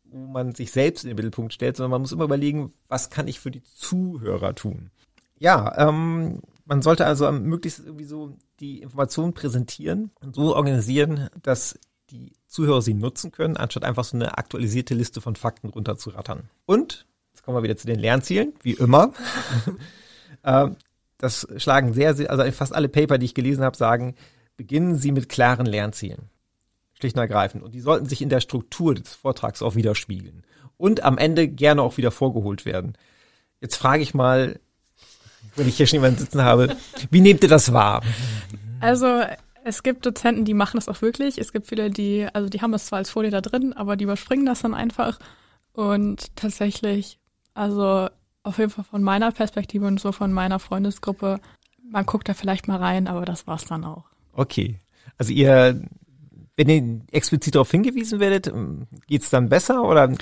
[0.06, 3.27] wo man sich selbst in den Mittelpunkt stellt, sondern man muss immer überlegen, was kann
[3.27, 4.89] ich für die Zuhörer tun.
[5.38, 11.80] Ja, ähm, man sollte also möglichst irgendwie so die Informationen präsentieren und so organisieren, dass
[12.10, 16.50] die Zuhörer sie nutzen können, anstatt einfach so eine aktualisierte Liste von Fakten runterzurattern.
[16.65, 19.13] Und, jetzt kommen wir wieder zu den Lernzielen, wie immer.
[20.41, 20.70] äh,
[21.20, 24.15] das schlagen sehr, sehr, also fast alle Paper, die ich gelesen habe, sagen,
[24.56, 26.32] beginnen Sie mit klaren Lernzielen.
[27.00, 27.63] Schlicht und ergreifend.
[27.63, 30.43] Und die sollten sich in der Struktur des Vortrags auch widerspiegeln.
[30.78, 32.98] Und am Ende gerne auch wieder vorgeholt werden.
[33.62, 34.60] Jetzt frage ich mal,
[35.56, 36.76] wenn ich hier schon jemanden sitzen habe,
[37.12, 38.02] wie nehmt ihr das wahr?
[38.80, 39.22] Also
[39.67, 41.38] es gibt Dozenten, die machen das auch wirklich.
[41.38, 44.06] Es gibt viele, die, also die haben das zwar als Folie da drin, aber die
[44.06, 45.19] überspringen das dann einfach.
[45.73, 47.19] Und tatsächlich,
[47.53, 48.08] also
[48.43, 51.41] auf jeden Fall von meiner Perspektive und so von meiner Freundesgruppe,
[51.91, 54.06] man guckt da vielleicht mal rein, aber das war's dann auch.
[54.32, 54.80] Okay.
[55.17, 55.82] Also ihr,
[56.56, 58.49] wenn ihr explizit darauf hingewiesen werdet,
[59.08, 60.15] geht's dann besser oder,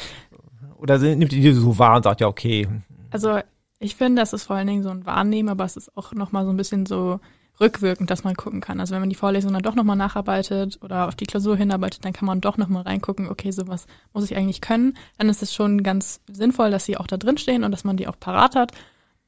[0.78, 2.68] oder nimmt ihr die so wahr und sagt ja, okay.
[3.12, 3.42] Also
[3.78, 6.46] ich finde, das ist vor allen Dingen so ein Wahrnehmen, aber es ist auch nochmal
[6.46, 7.20] so ein bisschen so,
[7.60, 8.80] rückwirkend, dass man gucken kann.
[8.80, 12.14] Also wenn man die Vorlesung dann doch nochmal nacharbeitet oder auf die Klausur hinarbeitet, dann
[12.14, 14.98] kann man doch nochmal reingucken, okay, sowas muss ich eigentlich können.
[15.18, 17.98] Dann ist es schon ganz sinnvoll, dass sie auch da drin stehen und dass man
[17.98, 18.72] die auch parat hat.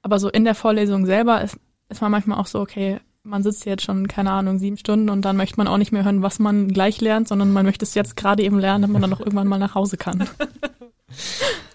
[0.02, 1.58] Aber so in der Vorlesung selber ist,
[1.90, 5.24] ist man manchmal auch so, okay, man sitzt jetzt schon, keine Ahnung, sieben Stunden und
[5.24, 7.94] dann möchte man auch nicht mehr hören, was man gleich lernt, sondern man möchte es
[7.94, 10.28] jetzt gerade eben lernen, damit man dann auch irgendwann mal nach Hause kann.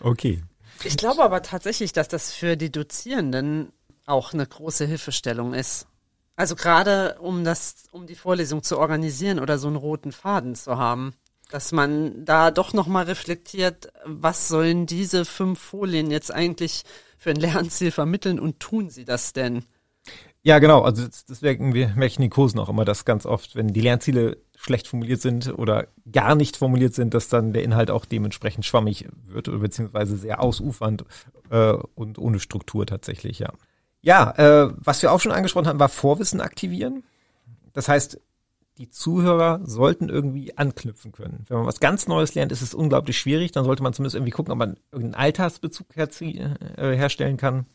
[0.01, 0.43] Okay.
[0.85, 3.73] Ich glaube aber tatsächlich, dass das für die Dozierenden
[4.05, 5.87] auch eine große Hilfestellung ist.
[6.37, 10.79] Also gerade um das, um die Vorlesung zu organisieren oder so einen roten Faden zu
[10.79, 11.15] haben,
[11.51, 16.85] dass man da doch nochmal reflektiert, was sollen diese fünf Folien jetzt eigentlich
[17.19, 19.65] für ein Lernziel vermitteln und tun sie das denn?
[20.43, 20.81] Ja, genau.
[20.83, 24.39] Also deswegen wir merken in den Kursen auch immer, dass ganz oft, wenn die Lernziele
[24.57, 29.09] schlecht formuliert sind oder gar nicht formuliert sind, dass dann der Inhalt auch dementsprechend schwammig
[29.27, 31.05] wird oder beziehungsweise sehr ausufernd
[31.51, 33.53] äh, und ohne Struktur tatsächlich, ja.
[34.03, 37.05] Ja, äh, was wir auch schon angesprochen haben, war Vorwissen aktivieren.
[37.73, 38.21] Das heißt,
[38.79, 41.45] die Zuhörer sollten irgendwie anknüpfen können.
[41.49, 43.53] Wenn man was ganz Neues lernt, ist es unglaublich schwierig.
[43.53, 47.67] Dann sollte man zumindest irgendwie gucken, ob man irgendeinen Alltagsbezug her äh, herstellen kann.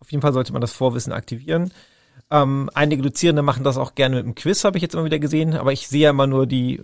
[0.00, 1.72] Auf jeden Fall sollte man das Vorwissen aktivieren.
[2.30, 5.18] Ähm, einige Dozierende machen das auch gerne mit einem Quiz, habe ich jetzt immer wieder
[5.18, 5.54] gesehen.
[5.54, 6.80] Aber ich sehe ja immer nur die,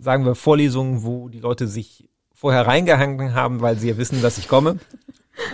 [0.00, 4.38] sagen wir, Vorlesungen, wo die Leute sich vorher reingehangen haben, weil sie ja wissen, dass
[4.38, 4.78] ich komme.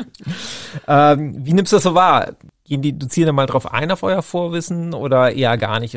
[0.87, 2.35] ähm, wie nimmst du das so wahr?
[2.73, 5.95] Gehen die Dozierenden mal drauf ein auf euer Vorwissen oder eher gar nicht?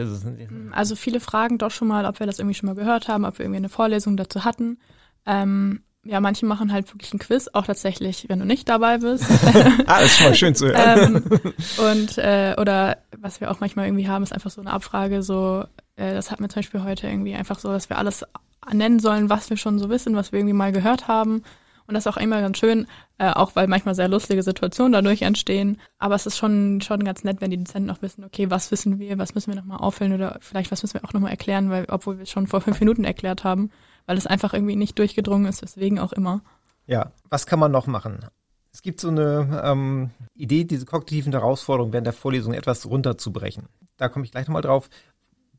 [0.71, 3.39] Also viele fragen doch schon mal, ob wir das irgendwie schon mal gehört haben, ob
[3.39, 4.77] wir irgendwie eine Vorlesung dazu hatten.
[5.25, 9.23] Ähm, ja, manche machen halt wirklich ein Quiz, auch tatsächlich, wenn du nicht dabei bist.
[9.85, 11.23] ah, das ist schon mal schön zu hören.
[11.31, 15.23] ähm, und äh, oder was wir auch manchmal irgendwie haben, ist einfach so eine Abfrage,
[15.23, 15.63] so,
[15.95, 18.25] äh, das hatten wir zum Beispiel heute irgendwie einfach so, dass wir alles
[18.73, 21.41] nennen sollen, was wir schon so wissen, was wir irgendwie mal gehört haben.
[21.87, 25.21] Und das ist auch immer ganz schön, äh, auch weil manchmal sehr lustige Situationen dadurch
[25.21, 25.79] entstehen.
[25.99, 28.99] Aber es ist schon, schon ganz nett, wenn die Dozenten auch wissen, okay, was wissen
[28.99, 31.85] wir, was müssen wir nochmal auffüllen oder vielleicht was müssen wir auch nochmal erklären, weil,
[31.89, 33.69] obwohl wir es schon vor fünf Minuten erklärt haben,
[34.05, 36.41] weil es einfach irgendwie nicht durchgedrungen ist, deswegen auch immer.
[36.87, 38.25] Ja, was kann man noch machen?
[38.71, 43.69] Es gibt so eine ähm, Idee, diese kognitiven Herausforderungen während der Vorlesung etwas runterzubrechen.
[43.95, 44.89] Da komme ich gleich nochmal drauf.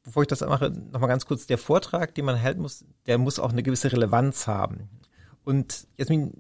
[0.03, 3.39] Bevor ich das mache, nochmal ganz kurz, der Vortrag, den man halten muss, der muss
[3.39, 4.91] auch eine gewisse Relevanz haben.
[5.47, 6.33] Und Jasmin,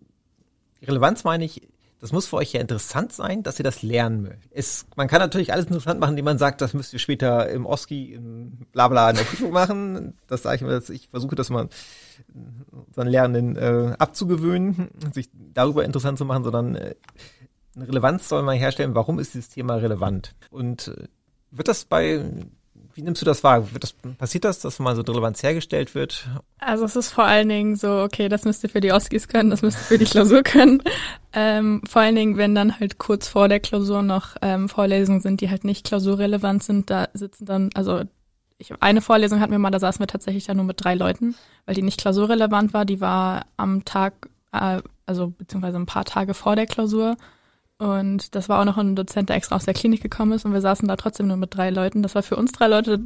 [0.82, 1.68] Relevanz meine ich,
[2.00, 4.50] das muss für euch ja interessant sein, dass ihr das lernen möchtet.
[4.50, 7.66] Es, man kann natürlich alles interessant machen, indem man sagt, das müsst ihr später im
[7.66, 10.14] OSCI, im Blabla in der Prüfung machen.
[10.26, 11.68] Das sage ich immer, dass ich versuche, das mal
[12.88, 16.96] unseren Lernenden äh, abzugewöhnen, sich darüber interessant zu machen, sondern äh,
[17.76, 18.96] eine Relevanz soll man herstellen.
[18.96, 20.34] Warum ist dieses Thema relevant?
[20.50, 21.04] Und äh,
[21.52, 22.24] wird das bei
[22.96, 23.66] wie nimmst du das wahr?
[23.78, 26.26] Das, passiert das, dass mal so Relevanz hergestellt wird?
[26.58, 29.50] Also es ist vor allen Dingen so, okay, das müsst ihr für die Oskis können,
[29.50, 30.82] das müsst ihr für die Klausur können.
[31.34, 35.42] Ähm, vor allen Dingen, wenn dann halt kurz vor der Klausur noch ähm, Vorlesungen sind,
[35.42, 38.02] die halt nicht klausurrelevant sind, da sitzen dann, also
[38.56, 41.34] ich, eine Vorlesung hatten wir mal, da saßen wir tatsächlich dann nur mit drei Leuten,
[41.66, 42.86] weil die nicht klausurrelevant war.
[42.86, 47.16] Die war am Tag, äh, also beziehungsweise ein paar Tage vor der Klausur.
[47.78, 50.52] Und das war auch noch ein Dozent, der extra aus der Klinik gekommen ist und
[50.52, 52.02] wir saßen da trotzdem nur mit drei Leuten.
[52.02, 53.00] Das war für uns drei Leute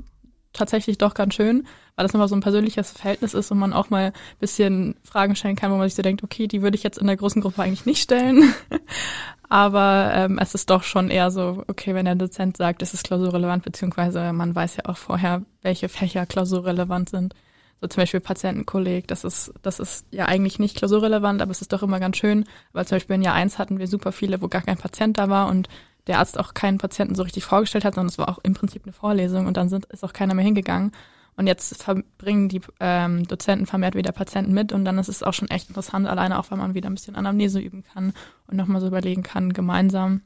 [0.52, 3.90] tatsächlich doch ganz schön, weil das nochmal so ein persönliches Verhältnis ist und man auch
[3.90, 6.82] mal ein bisschen Fragen stellen kann, wo man sich so denkt, okay, die würde ich
[6.82, 8.52] jetzt in der großen Gruppe eigentlich nicht stellen.
[9.48, 13.04] Aber ähm, es ist doch schon eher so, okay, wenn der Dozent sagt, es ist
[13.04, 17.34] klausurrelevant, beziehungsweise man weiß ja auch vorher, welche Fächer klausurrelevant sind
[17.80, 21.72] so zum Beispiel Patientenkolleg, das ist, das ist ja eigentlich nicht klausurrelevant, aber es ist
[21.72, 24.48] doch immer ganz schön, weil zum Beispiel in Jahr eins hatten wir super viele, wo
[24.48, 25.68] gar kein Patient da war und
[26.06, 28.82] der Arzt auch keinen Patienten so richtig vorgestellt hat, sondern es war auch im Prinzip
[28.84, 30.92] eine Vorlesung und dann sind, ist auch keiner mehr hingegangen.
[31.36, 35.32] Und jetzt verbringen die ähm, Dozenten vermehrt wieder Patienten mit und dann ist es auch
[35.32, 38.12] schon echt interessant, alleine auch, weil man wieder ein bisschen Anamnese üben kann
[38.46, 40.22] und nochmal so überlegen kann, gemeinsam.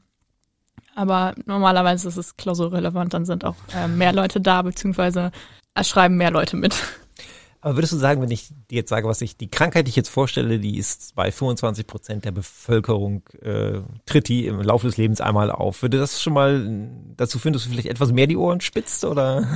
[0.93, 5.31] Aber normalerweise ist es klausurrelevant, dann sind auch äh, mehr Leute da, beziehungsweise
[5.73, 6.75] es schreiben mehr Leute mit.
[7.65, 9.95] Aber würdest du sagen, wenn ich dir jetzt sage, was ich, die Krankheit, die ich
[9.95, 14.97] jetzt vorstelle, die ist bei 25 Prozent der Bevölkerung, äh, tritt die im Laufe des
[14.97, 15.81] Lebens einmal auf.
[15.81, 19.47] Würde das schon mal dazu führen, dass du vielleicht etwas mehr die Ohren spitzt, oder?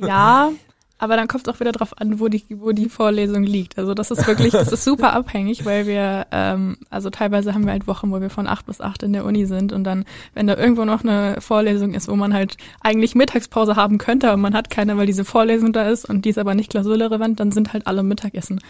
[0.00, 0.50] Ja,
[0.98, 3.78] aber dann kommt es auch wieder drauf an, wo die, wo die Vorlesung liegt.
[3.78, 7.72] Also das ist wirklich, das ist super abhängig, weil wir, ähm, also teilweise haben wir
[7.72, 10.48] halt Wochen, wo wir von acht bis acht in der Uni sind und dann, wenn
[10.48, 14.54] da irgendwo noch eine Vorlesung ist, wo man halt eigentlich Mittagspause haben könnte, aber man
[14.54, 17.72] hat keine, weil diese Vorlesung da ist und die ist aber nicht klausurrelevant, dann sind
[17.72, 18.60] halt alle Mittagessen.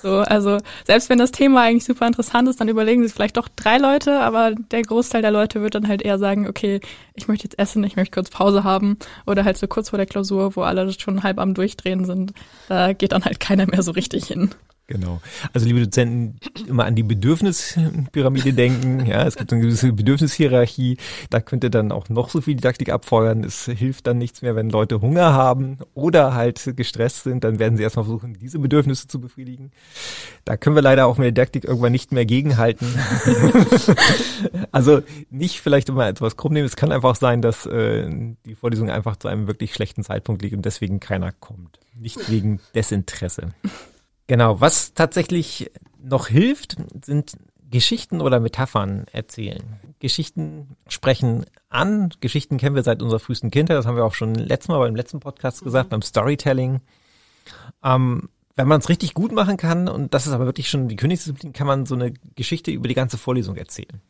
[0.00, 3.48] So, also selbst wenn das Thema eigentlich super interessant ist, dann überlegen sich vielleicht doch
[3.48, 6.80] drei Leute, aber der Großteil der Leute wird dann halt eher sagen, okay,
[7.14, 10.06] ich möchte jetzt essen, ich möchte kurz Pause haben oder halt so kurz vor der
[10.06, 12.32] Klausur, wo alle schon halb am durch durchdrehen sind,
[12.68, 14.50] da geht dann halt keiner mehr so richtig hin.
[14.90, 15.20] Genau.
[15.52, 19.04] Also liebe Dozenten, immer an die Bedürfnispyramide denken.
[19.04, 20.96] Ja, es gibt eine gewisse Bedürfnishierarchie.
[21.28, 23.44] Da könnt ihr dann auch noch so viel Didaktik abfeuern.
[23.44, 27.44] Es hilft dann nichts mehr, wenn Leute Hunger haben oder halt gestresst sind.
[27.44, 29.72] Dann werden sie erstmal versuchen, diese Bedürfnisse zu befriedigen.
[30.46, 32.88] Da können wir leider auch mit Didaktik irgendwann nicht mehr gegenhalten.
[34.72, 36.66] also nicht vielleicht immer etwas krumm nehmen.
[36.66, 38.08] Es kann einfach sein, dass äh,
[38.46, 41.78] die Vorlesung einfach zu einem wirklich schlechten Zeitpunkt liegt und deswegen keiner kommt.
[41.94, 43.48] Nicht wegen Desinteresse.
[44.28, 47.32] Genau, was tatsächlich noch hilft, sind
[47.70, 49.62] Geschichten oder Metaphern erzählen.
[49.98, 52.10] Geschichten sprechen an.
[52.20, 53.76] Geschichten kennen wir seit unserer frühesten Kindheit.
[53.76, 55.90] Das haben wir auch schon letztes Mal beim letzten Podcast gesagt, mhm.
[55.90, 56.80] beim Storytelling.
[57.82, 60.96] Ähm, wenn man es richtig gut machen kann, und das ist aber wirklich schon die
[60.96, 64.00] Königsdisziplin, kann man so eine Geschichte über die ganze Vorlesung erzählen.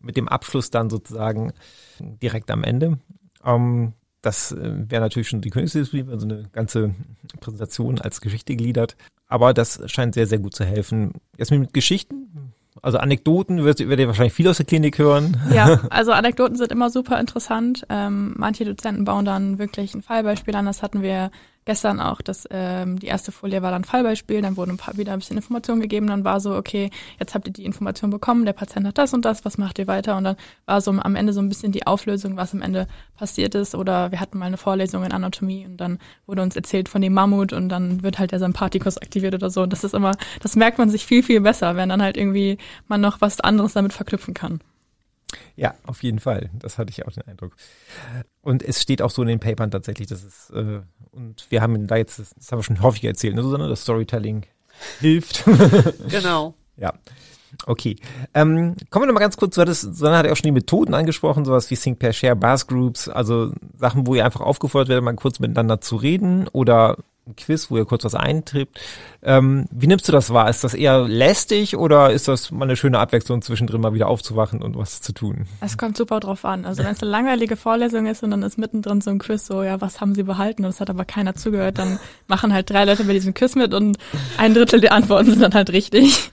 [0.00, 1.52] Mit dem Abschluss dann sozusagen
[2.00, 2.98] direkt am Ende.
[3.44, 6.94] Ähm, das äh, wäre natürlich schon die Königsdisziplin, wenn so eine ganze
[7.40, 8.96] Präsentation als Geschichte gliedert.
[9.30, 11.12] Aber das scheint sehr, sehr gut zu helfen.
[11.38, 15.36] Jetzt mit Geschichten, also Anekdoten werdet ihr wahrscheinlich viel aus der Klinik hören.
[15.54, 17.86] Ja, also Anekdoten sind immer super interessant.
[17.88, 20.66] Ähm, manche Dozenten bauen dann wirklich ein Fallbeispiel an.
[20.66, 21.30] Das hatten wir
[21.70, 25.12] gestern auch, dass ähm, die erste Folie war dann Fallbeispiel, dann wurden ein paar wieder
[25.12, 28.54] ein bisschen Informationen gegeben, dann war so, okay, jetzt habt ihr die Information bekommen, der
[28.54, 30.16] Patient hat das und das, was macht ihr weiter?
[30.16, 30.34] Und dann
[30.66, 33.76] war so am Ende so ein bisschen die Auflösung, was am Ende passiert ist.
[33.76, 37.12] Oder wir hatten mal eine Vorlesung in Anatomie und dann wurde uns erzählt von dem
[37.12, 39.62] Mammut und dann wird halt der Sympathikus aktiviert oder so.
[39.62, 42.58] Und das ist immer, das merkt man sich viel, viel besser, wenn dann halt irgendwie
[42.88, 44.58] man noch was anderes damit verknüpfen kann.
[45.56, 46.50] Ja, auf jeden Fall.
[46.54, 47.54] Das hatte ich auch den Eindruck.
[48.42, 50.80] Und es steht auch so in den Papern tatsächlich, dass es, äh,
[51.12, 54.46] und wir haben da jetzt, das, haben wir schon häufig erzählt, ne, Susanne, das Storytelling
[55.00, 55.44] hilft.
[56.08, 56.54] genau.
[56.76, 56.92] ja.
[57.66, 57.96] Okay.
[58.32, 60.94] Ähm, kommen wir nochmal ganz kurz, du hattest, Susanne hat ja auch schon die Methoden
[60.94, 65.04] angesprochen, sowas wie Sync per Share, Buzz Groups, also Sachen, wo ihr einfach aufgefordert werdet,
[65.04, 66.96] mal kurz miteinander zu reden oder
[67.30, 68.80] ein Quiz, wo ihr kurz was eintrippt.
[69.22, 70.48] Ähm, wie nimmst du das wahr?
[70.48, 74.62] Ist das eher lästig oder ist das mal eine schöne Abwechslung zwischendrin mal wieder aufzuwachen
[74.62, 75.46] und was zu tun?
[75.60, 76.64] Es kommt super drauf an.
[76.64, 79.62] Also wenn es eine langweilige Vorlesung ist und dann ist mittendrin so ein Quiz, so
[79.62, 80.64] ja, was haben sie behalten?
[80.64, 83.74] Und es hat aber keiner zugehört, dann machen halt drei Leute bei diesem Quiz mit
[83.74, 83.98] und
[84.36, 86.30] ein Drittel der Antworten sind dann halt richtig.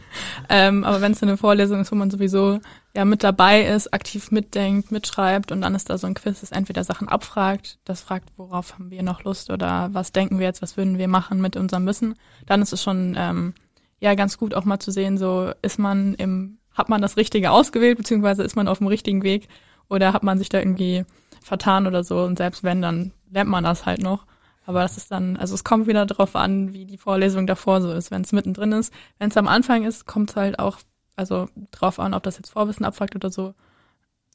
[0.50, 2.60] Ähm, aber wenn es eine Vorlesung ist, wo man sowieso
[2.96, 6.52] ja mit dabei ist, aktiv mitdenkt, mitschreibt und dann ist da so ein Quiz, das
[6.52, 10.62] entweder Sachen abfragt, das fragt, worauf haben wir noch Lust oder was denken wir jetzt,
[10.62, 13.54] was würden wir machen mit unserem Wissen, dann ist es schon ähm,
[14.00, 17.52] ja ganz gut auch mal zu sehen, so ist man im, hat man das Richtige
[17.52, 19.48] ausgewählt, beziehungsweise ist man auf dem richtigen Weg
[19.90, 21.06] oder hat man sich da irgendwie
[21.44, 24.26] vertan oder so und selbst wenn, dann lernt man das halt noch.
[24.66, 27.90] Aber das ist dann, also es kommt wieder darauf an, wie die Vorlesung davor so
[27.94, 28.12] ist.
[28.12, 30.80] Wenn es mittendrin ist, wenn es am Anfang ist, kommt es halt auch
[31.18, 33.54] also drauf an, ob das jetzt Vorwissen abfragt oder so.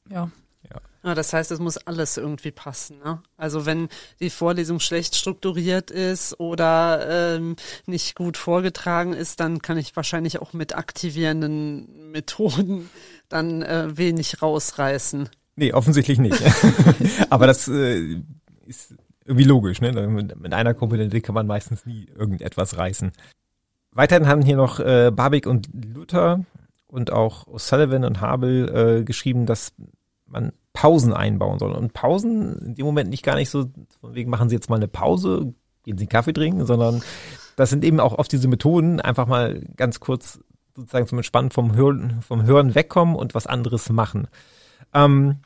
[0.09, 0.29] Ja.
[1.03, 2.99] Ja, das heißt, es muss alles irgendwie passen.
[3.03, 3.21] Ne?
[3.35, 3.89] Also wenn
[4.21, 10.41] die Vorlesung schlecht strukturiert ist oder ähm, nicht gut vorgetragen ist, dann kann ich wahrscheinlich
[10.41, 12.89] auch mit aktivierenden Methoden
[13.27, 15.27] dann äh, wenig rausreißen.
[15.57, 16.41] Nee, offensichtlich nicht.
[17.29, 18.21] Aber das äh,
[18.65, 19.81] ist irgendwie logisch.
[19.81, 19.91] Ne?
[20.07, 23.11] Mit, mit einer Komponente kann man meistens nie irgendetwas reißen.
[23.91, 26.45] Weiterhin haben hier noch äh, Barbik und Luther
[26.93, 29.73] und auch O'Sullivan und Habel äh, geschrieben, dass
[30.27, 31.71] man Pausen einbauen soll.
[31.71, 33.65] Und Pausen in dem Moment nicht gar nicht so,
[33.99, 35.53] von wegen machen Sie jetzt mal eine Pause,
[35.83, 37.01] gehen Sie einen Kaffee trinken, sondern
[37.55, 40.39] das sind eben auch oft diese Methoden, einfach mal ganz kurz
[40.75, 44.27] sozusagen zum Entspannen vom Hören, vom Hören wegkommen und was anderes machen.
[44.93, 45.37] Ähm,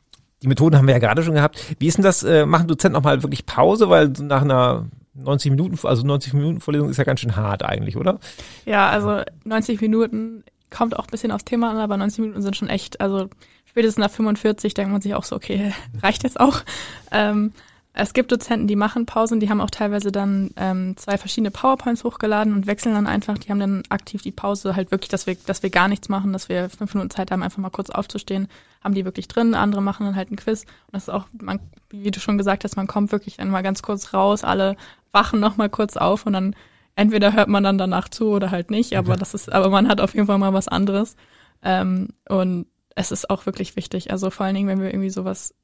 [0.42, 1.76] die Methoden haben wir ja gerade schon gehabt.
[1.78, 2.24] Wie ist denn das?
[2.24, 6.60] Äh, machen Dozenten auch mal wirklich Pause, weil nach einer 90 Minuten, also 90 Minuten
[6.60, 8.20] Vorlesung ist ja ganz schön hart eigentlich, oder?
[8.66, 12.56] Ja, also 90 Minuten kommt auch ein bisschen aufs Thema an, aber 90 Minuten sind
[12.56, 13.28] schon echt, also
[13.64, 16.62] spätestens nach 45 denkt man sich auch so, okay, reicht jetzt auch.
[17.10, 17.52] Ähm,
[18.00, 22.04] es gibt Dozenten, die machen Pausen, die haben auch teilweise dann ähm, zwei verschiedene PowerPoints
[22.04, 25.34] hochgeladen und wechseln dann einfach, die haben dann aktiv die Pause halt wirklich, dass wir,
[25.46, 28.46] dass wir gar nichts machen, dass wir fünf Minuten Zeit haben, einfach mal kurz aufzustehen,
[28.84, 31.58] haben die wirklich drin, andere machen dann halt ein Quiz und das ist auch, man,
[31.90, 34.76] wie du schon gesagt hast, man kommt wirklich dann mal ganz kurz raus, alle
[35.10, 36.54] wachen noch mal kurz auf und dann
[36.98, 40.00] entweder hört man dann danach zu oder halt nicht, aber das ist, aber man hat
[40.00, 41.16] auf jeden Fall mal was anderes
[41.62, 45.54] ähm, und es ist auch wirklich wichtig, also vor allen Dingen, wenn wir irgendwie sowas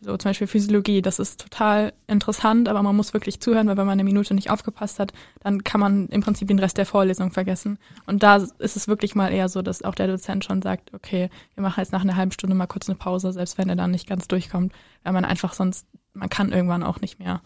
[0.00, 3.86] so zum Beispiel Physiologie, das ist total interessant, aber man muss wirklich zuhören, weil wenn
[3.86, 7.32] man eine Minute nicht aufgepasst hat, dann kann man im Prinzip den Rest der Vorlesung
[7.32, 7.78] vergessen.
[8.06, 11.30] Und da ist es wirklich mal eher so, dass auch der Dozent schon sagt, okay,
[11.54, 13.90] wir machen jetzt nach einer halben Stunde mal kurz eine Pause, selbst wenn er dann
[13.90, 14.72] nicht ganz durchkommt,
[15.02, 17.42] weil man einfach sonst, man kann irgendwann auch nicht mehr.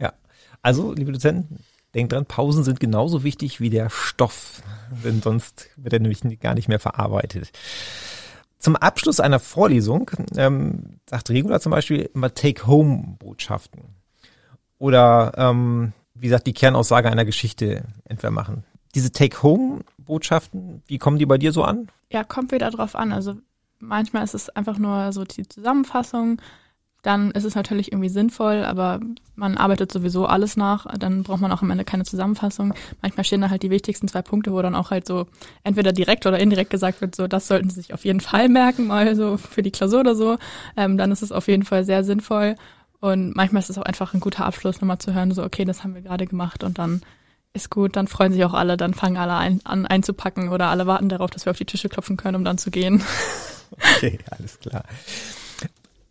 [0.00, 0.14] Ja,
[0.62, 1.60] also liebe Dozenten,
[1.94, 4.62] denkt dran, Pausen sind genauso wichtig wie der Stoff,
[5.04, 7.50] denn sonst wird er nämlich gar nicht mehr verarbeitet.
[8.58, 13.94] Zum Abschluss einer Vorlesung ähm, sagt Regula zum Beispiel immer Take-Home-Botschaften.
[14.78, 18.64] Oder ähm, wie gesagt, die Kernaussage einer Geschichte entweder machen.
[18.94, 21.88] Diese Take-Home-Botschaften, wie kommen die bei dir so an?
[22.10, 23.12] Ja, kommt wieder drauf an.
[23.12, 23.36] Also
[23.78, 26.40] manchmal ist es einfach nur so die Zusammenfassung,
[27.02, 29.00] dann ist es natürlich irgendwie sinnvoll, aber
[29.36, 32.74] man arbeitet sowieso alles nach, dann braucht man auch am Ende keine Zusammenfassung.
[33.02, 35.26] Manchmal stehen da halt die wichtigsten zwei Punkte, wo dann auch halt so
[35.62, 38.88] entweder direkt oder indirekt gesagt wird, so das sollten Sie sich auf jeden Fall merken,
[38.88, 40.38] mal so für die Klausur oder so.
[40.76, 42.56] Ähm, dann ist es auf jeden Fall sehr sinnvoll.
[43.00, 45.84] Und manchmal ist es auch einfach ein guter Abschluss, nochmal zu hören, so okay, das
[45.84, 47.02] haben wir gerade gemacht und dann
[47.52, 50.86] ist gut, dann freuen sich auch alle, dann fangen alle ein, an einzupacken oder alle
[50.86, 53.02] warten darauf, dass wir auf die Tische klopfen können, um dann zu gehen.
[53.96, 54.82] Okay, alles klar.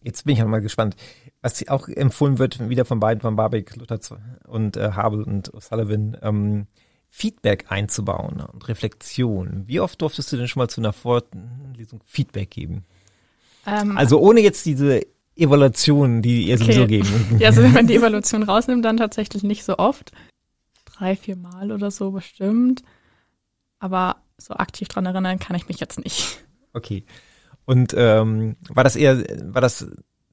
[0.08, 0.96] Jetzt bin ich mal gespannt.
[1.41, 4.00] Was auch empfohlen wird, wieder von beiden, von Barbik, Luther
[4.48, 6.67] und äh, Habel und Sullivan, ähm,
[7.10, 9.63] Feedback einzubauen und Reflexion.
[9.67, 12.86] Wie oft durftest du denn schon mal zu einer Vorlesung Feedback geben?
[13.65, 15.02] Ähm, also ohne jetzt diese
[15.36, 16.63] Evaluation, die ihr okay.
[16.63, 17.38] sowieso geben.
[17.39, 20.13] Ja, also wenn man die Evaluation rausnimmt, dann tatsächlich nicht so oft.
[20.86, 22.82] Drei, vier Mal oder so bestimmt.
[23.80, 26.46] Aber so aktiv dran erinnern kann ich mich jetzt nicht.
[26.72, 27.04] Okay.
[27.67, 29.86] Und ähm, war das eher, war das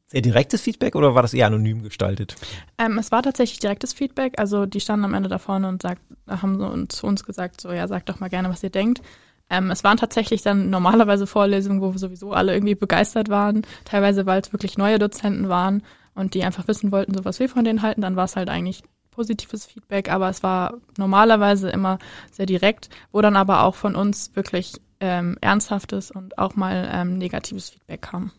[0.07, 2.37] sehr direktes Feedback oder war das eher anonym gestaltet?
[2.79, 4.38] Ähm, es war tatsächlich direktes Feedback.
[4.38, 7.73] Also die standen am Ende da vorne und sagt, haben so zu uns gesagt, so
[7.73, 9.03] ja, sagt doch mal gerne, was ihr denkt.
[9.51, 13.62] Ähm, es waren tatsächlich dann normalerweise Vorlesungen, wo sowieso alle irgendwie begeistert waren.
[13.85, 15.83] Teilweise, weil es wirklich neue Dozenten waren
[16.14, 18.01] und die einfach wissen wollten, so was wir von denen halten.
[18.01, 21.99] Dann war es halt eigentlich positives Feedback, aber es war normalerweise immer
[22.31, 27.19] sehr direkt, wo dann aber auch von uns wirklich ähm, ernsthaftes und auch mal ähm,
[27.19, 28.33] negatives Feedback kam.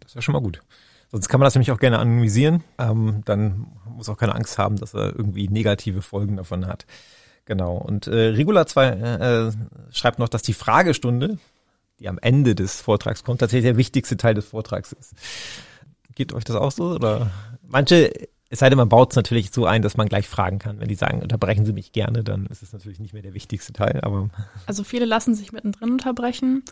[0.00, 0.60] Das ist ja schon mal gut.
[1.10, 2.62] Sonst kann man das nämlich auch gerne anonymisieren.
[2.78, 6.86] Ähm, dann muss auch keine Angst haben, dass er irgendwie negative Folgen davon hat.
[7.44, 7.76] Genau.
[7.76, 9.52] Und äh, Regula 2 äh,
[9.92, 11.38] schreibt noch, dass die Fragestunde,
[11.98, 15.14] die am Ende des Vortrags kommt, tatsächlich der wichtigste Teil des Vortrags ist.
[16.14, 16.92] Geht euch das auch so?
[16.92, 17.30] Oder
[17.66, 18.12] manche
[18.52, 20.80] es sei denn, man baut es natürlich so ein, dass man gleich fragen kann.
[20.80, 23.72] Wenn die sagen, unterbrechen Sie mich gerne, dann ist es natürlich nicht mehr der wichtigste
[23.72, 24.00] Teil.
[24.02, 24.28] Aber
[24.66, 26.64] also viele lassen sich mittendrin unterbrechen.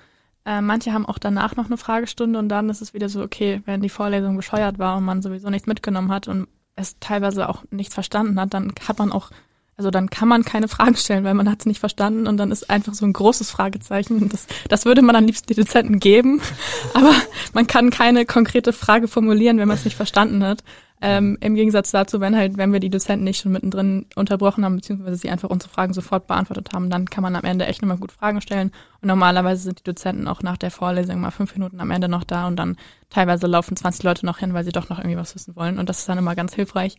[0.44, 3.62] Äh, manche haben auch danach noch eine Fragestunde und dann ist es wieder so, okay,
[3.64, 7.62] wenn die Vorlesung bescheuert war und man sowieso nichts mitgenommen hat und es teilweise auch
[7.70, 9.30] nichts verstanden hat, dann hat man auch,
[9.76, 12.50] also dann kann man keine Fragen stellen, weil man hat es nicht verstanden und dann
[12.50, 14.28] ist einfach so ein großes Fragezeichen.
[14.28, 16.40] Das, das würde man am liebsten die Dozenten geben,
[16.94, 17.12] aber
[17.52, 20.64] man kann keine konkrete Frage formulieren, wenn man es nicht verstanden hat.
[21.00, 24.76] Ähm, Im Gegensatz dazu, wenn halt, wenn wir die Dozenten nicht schon mittendrin unterbrochen haben,
[24.76, 27.98] beziehungsweise sie einfach unsere Fragen sofort beantwortet haben, dann kann man am Ende echt nochmal
[27.98, 28.72] gut Fragen stellen.
[29.00, 32.24] Und normalerweise sind die Dozenten auch nach der Vorlesung mal fünf Minuten am Ende noch
[32.24, 32.76] da und dann
[33.10, 35.78] teilweise laufen 20 Leute noch hin, weil sie doch noch irgendwie was wissen wollen.
[35.78, 36.96] Und das ist dann immer ganz hilfreich.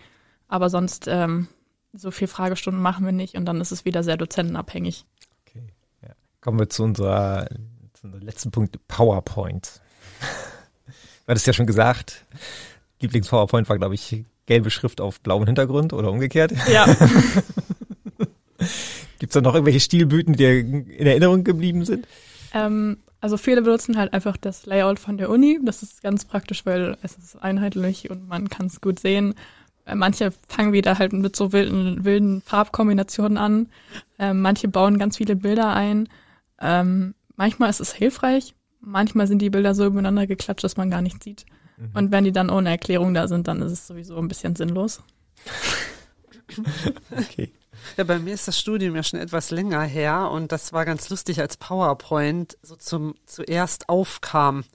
[0.48, 1.50] Aber sonst ähm,
[1.92, 5.06] so viel Fragestunden machen wir nicht und dann ist es wieder sehr dozentenabhängig.
[5.46, 5.68] Okay.
[6.02, 6.10] Ja.
[6.40, 7.48] Kommen wir zu unserer,
[7.94, 9.82] zu unserem letzten Punkt, PowerPoint.
[11.26, 12.26] Du hattest ja schon gesagt,
[13.02, 16.54] Lieblings-PowerPoint war, glaube ich, gelbe Schrift auf blauem Hintergrund oder umgekehrt.
[16.72, 16.86] Ja.
[19.20, 22.08] Gibt es da noch irgendwelche Stilblüten, die dir in Erinnerung geblieben sind?
[22.54, 25.60] Ähm, also viele benutzen halt einfach das Layout von der Uni.
[25.64, 29.36] Das ist ganz praktisch, weil es ist einheitlich und man kann es gut sehen.
[29.86, 33.68] Äh, manche fangen wieder halt mit so wilden, wilden Farbkombinationen an.
[34.18, 36.08] Ähm, manche bauen ganz viele Bilder ein.
[36.62, 38.56] Ähm, manchmal ist es hilfreich.
[38.80, 41.46] Manchmal sind die Bilder so übereinander geklatscht, dass man gar nichts sieht.
[41.80, 41.92] Mhm.
[41.94, 45.02] Und wenn die dann ohne Erklärung da sind, dann ist es sowieso ein bisschen sinnlos.
[47.12, 47.52] okay.
[47.98, 51.10] Ja, bei mir ist das Studium ja schon etwas länger her und das war ganz
[51.10, 54.66] lustig, als PowerPoint so zum zuerst aufkam.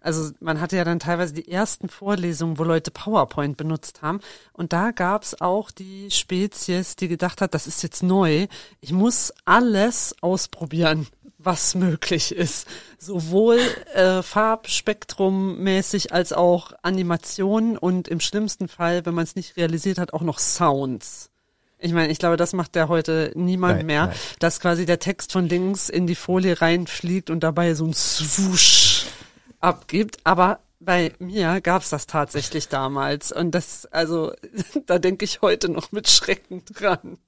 [0.00, 4.20] Also man hatte ja dann teilweise die ersten Vorlesungen, wo Leute PowerPoint benutzt haben.
[4.52, 8.46] Und da gab's auch die Spezies, die gedacht hat, das ist jetzt neu.
[8.80, 11.06] Ich muss alles ausprobieren
[11.42, 12.66] was möglich ist.
[12.98, 13.58] Sowohl
[13.94, 20.12] äh, Farbspektrummäßig als auch Animationen und im schlimmsten Fall, wenn man es nicht realisiert hat,
[20.12, 21.30] auch noch Sounds.
[21.78, 24.16] Ich meine, ich glaube, das macht ja heute niemand nein, mehr, nein.
[24.38, 29.06] dass quasi der Text von links in die Folie reinfliegt und dabei so ein Swoosh
[29.60, 30.18] abgibt.
[30.24, 33.32] Aber bei mir gab's das tatsächlich damals.
[33.32, 34.32] Und das, also,
[34.86, 37.18] da denke ich heute noch mit Schrecken dran.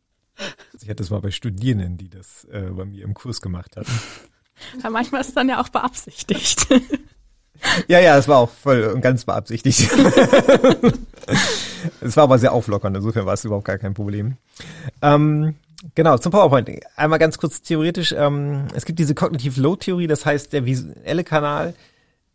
[0.75, 3.93] Ich hatte das mal bei Studierenden, die das äh, bei mir im Kurs gemacht hatten.
[4.83, 6.67] Ja, manchmal ist es dann ja auch beabsichtigt.
[7.87, 9.89] Ja, ja, es war auch voll und ganz beabsichtigt.
[12.01, 14.37] es war aber sehr auflockernd, insofern war es überhaupt gar kein Problem.
[15.01, 15.55] Ähm,
[15.95, 16.71] genau, zum PowerPoint.
[16.97, 18.13] Einmal ganz kurz theoretisch.
[18.17, 21.75] Ähm, es gibt diese Cognitive Load Theorie, das heißt der visuelle Kanal,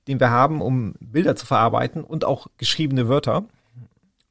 [0.07, 3.45] den wir haben, um Bilder zu verarbeiten und auch geschriebene Wörter.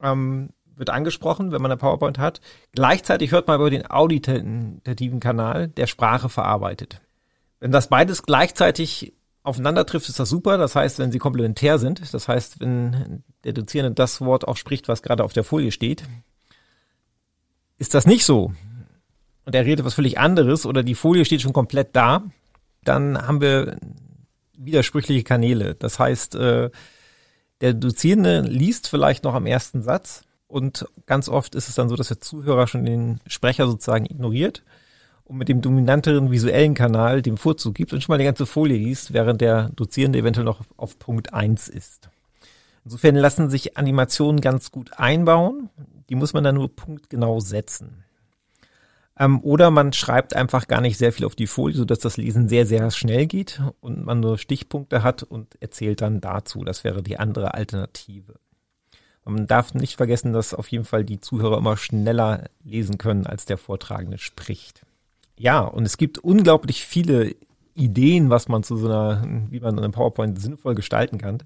[0.01, 2.39] Ähm, wird angesprochen, wenn man eine PowerPoint hat.
[2.73, 7.01] Gleichzeitig hört man über den auditativen Kanal, der Sprache verarbeitet.
[7.59, 9.13] Wenn das beides gleichzeitig
[9.43, 10.57] aufeinander trifft, ist das super.
[10.57, 14.87] Das heißt, wenn sie komplementär sind, das heißt, wenn der Dozierende das Wort auch spricht,
[14.87, 16.03] was gerade auf der Folie steht,
[17.77, 18.53] ist das nicht so
[19.47, 22.21] und er redet was völlig anderes oder die Folie steht schon komplett da,
[22.83, 23.77] dann haben wir
[24.57, 25.73] widersprüchliche Kanäle.
[25.75, 26.69] Das heißt, äh,
[27.61, 31.95] der Dozierende liest vielleicht noch am ersten Satz, und ganz oft ist es dann so,
[31.95, 34.63] dass der Zuhörer schon den Sprecher sozusagen ignoriert
[35.25, 38.77] und mit dem dominanteren visuellen Kanal dem Vorzug gibt und schon mal die ganze Folie
[38.77, 42.09] liest, während der Dozierende eventuell noch auf Punkt eins ist.
[42.85, 45.69] Insofern lassen sich Animationen ganz gut einbauen.
[46.09, 48.05] Die muss man dann nur punktgenau setzen.
[49.19, 52.47] Ähm, oder man schreibt einfach gar nicht sehr viel auf die Folie, sodass das Lesen
[52.47, 56.63] sehr, sehr schnell geht und man nur Stichpunkte hat und erzählt dann dazu.
[56.63, 58.35] Das wäre die andere Alternative.
[59.27, 63.45] Man darf nicht vergessen, dass auf jeden Fall die Zuhörer immer schneller lesen können, als
[63.45, 64.81] der Vortragende spricht.
[65.37, 67.35] Ja, und es gibt unglaublich viele
[67.75, 71.43] Ideen, was man zu so einer, wie man eine PowerPoint sinnvoll gestalten kann.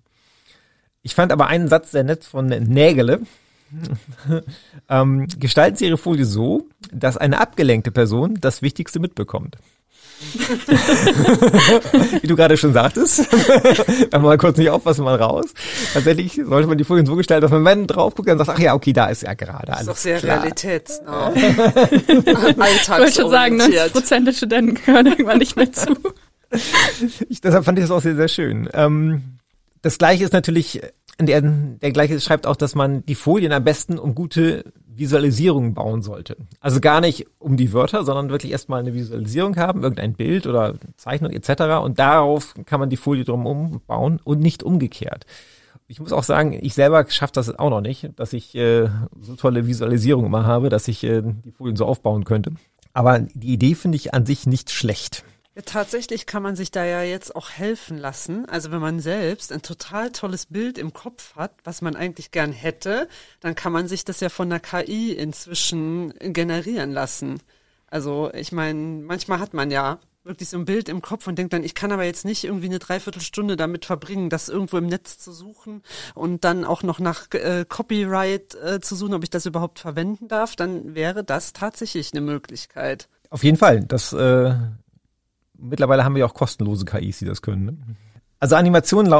[1.01, 3.21] Ich fand aber einen Satz sehr nett von Nägele.
[4.89, 9.57] ähm, gestalten Sie Ihre Folie so, dass eine abgelenkte Person das Wichtigste mitbekommt.
[12.21, 15.45] Wie du gerade schon sagtest, wenn man mal kurz nicht aufpassen, mal raus.
[15.93, 18.59] Tatsächlich sollte man die Folien so gestalten, dass man wenn drauf guckt und sagt, ach
[18.59, 19.87] ja, okay, da ist ja gerade alles.
[19.87, 20.37] Das ist doch sehr klar.
[20.37, 21.33] realitätsnah.
[21.35, 21.47] ich
[22.97, 25.95] wollte schon sagen, 90 Prozent der Studenten hören irgendwann nicht mehr zu.
[27.29, 28.69] Ich, deshalb fand ich das auch sehr, sehr schön.
[28.73, 29.23] Ähm,
[29.81, 30.81] das gleiche ist natürlich,
[31.25, 36.01] der, der gleiche schreibt auch, dass man die Folien am besten um gute Visualisierung bauen
[36.01, 36.37] sollte.
[36.59, 40.75] Also gar nicht um die Wörter, sondern wirklich erstmal eine Visualisierung haben, irgendein Bild oder
[40.97, 41.83] Zeichnung etc.
[41.83, 45.25] Und darauf kann man die Folie drum umbauen und nicht umgekehrt.
[45.87, 48.87] Ich muss auch sagen, ich selber schaffe das auch noch nicht, dass ich äh,
[49.19, 52.53] so tolle Visualisierung immer habe, dass ich äh, die Folien so aufbauen könnte.
[52.93, 55.23] Aber die Idee finde ich an sich nicht schlecht.
[55.55, 58.45] Ja, tatsächlich kann man sich da ja jetzt auch helfen lassen.
[58.47, 62.53] Also wenn man selbst ein total tolles Bild im Kopf hat, was man eigentlich gern
[62.53, 63.09] hätte,
[63.41, 67.41] dann kann man sich das ja von der KI inzwischen generieren lassen.
[67.87, 71.51] Also ich meine, manchmal hat man ja wirklich so ein Bild im Kopf und denkt
[71.51, 75.17] dann, ich kann aber jetzt nicht irgendwie eine Dreiviertelstunde damit verbringen, das irgendwo im Netz
[75.17, 75.81] zu suchen
[76.13, 80.27] und dann auch noch nach äh, Copyright äh, zu suchen, ob ich das überhaupt verwenden
[80.27, 83.09] darf, dann wäre das tatsächlich eine Möglichkeit.
[83.29, 83.83] Auf jeden Fall.
[83.85, 84.53] Das äh,
[85.61, 87.65] mittlerweile haben wir ja auch kostenlose KIs, die das können.
[87.65, 87.77] Ne?
[88.41, 89.11] Also Animationen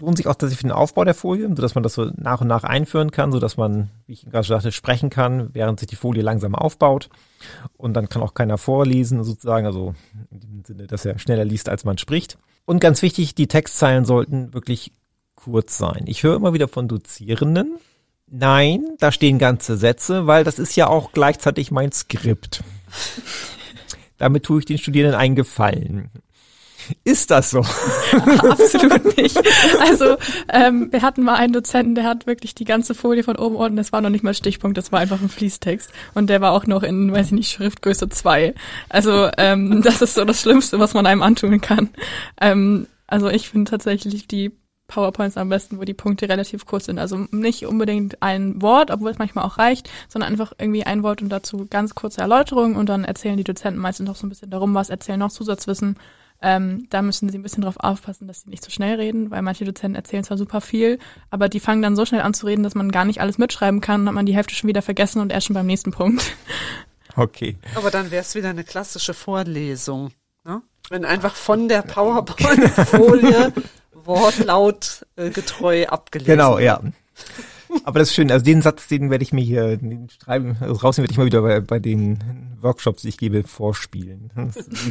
[0.00, 2.48] lohnt sich auch tatsächlich für den Aufbau der Folie, sodass man das so nach und
[2.48, 6.22] nach einführen kann, sodass man, wie ich gerade sagte, sprechen kann, während sich die Folie
[6.22, 7.08] langsam aufbaut.
[7.76, 9.94] Und dann kann auch keiner vorlesen sozusagen, also
[10.32, 12.36] in dem Sinne, dass er schneller liest, als man spricht.
[12.64, 14.92] Und ganz wichtig, die Textzeilen sollten wirklich
[15.36, 16.02] kurz sein.
[16.06, 17.78] Ich höre immer wieder von Dozierenden,
[18.26, 22.64] nein, da stehen ganze Sätze, weil das ist ja auch gleichzeitig mein Skript.
[24.18, 26.10] Damit tue ich den Studierenden einen Gefallen.
[27.04, 27.58] Ist das so?
[28.48, 29.38] Absolut nicht.
[29.80, 30.16] Also
[30.48, 33.76] ähm, wir hatten mal einen Dozenten, der hat wirklich die ganze Folie von oben unten,
[33.76, 35.90] das war noch nicht mal Stichpunkt, das war einfach ein Fließtext.
[36.14, 38.54] Und der war auch noch in, weiß ich nicht, Schriftgröße 2.
[38.88, 41.90] Also ähm, das ist so das Schlimmste, was man einem antun kann.
[42.40, 44.52] Ähm, also ich finde tatsächlich die
[44.88, 46.98] PowerPoints am besten, wo die Punkte relativ kurz sind.
[46.98, 51.22] Also nicht unbedingt ein Wort, obwohl es manchmal auch reicht, sondern einfach irgendwie ein Wort
[51.22, 54.50] und dazu ganz kurze Erläuterung und dann erzählen die Dozenten meistens noch so ein bisschen
[54.50, 55.96] darum was, erzählen noch Zusatzwissen.
[56.40, 59.30] Ähm, da müssen sie ein bisschen drauf aufpassen, dass sie nicht zu so schnell reden,
[59.30, 60.98] weil manche Dozenten erzählen zwar super viel,
[61.30, 63.80] aber die fangen dann so schnell an zu reden, dass man gar nicht alles mitschreiben
[63.80, 66.32] kann und hat man die Hälfte schon wieder vergessen und erst schon beim nächsten Punkt.
[67.16, 67.56] Okay.
[67.74, 70.12] Aber dann wäre es wieder eine klassische Vorlesung.
[70.44, 70.62] Ne?
[70.88, 73.52] Wenn einfach von der PowerPoint-Folie
[74.08, 76.32] Wortlaut äh, getreu abgelesen.
[76.32, 76.80] Genau, ja.
[77.84, 78.32] Aber das ist schön.
[78.32, 79.78] Also den Satz, den werde ich mir hier
[80.22, 82.18] schreiben, also rausnehmen werde ich mal wieder bei, bei den
[82.60, 84.30] Workshops, die ich gebe, vorspielen.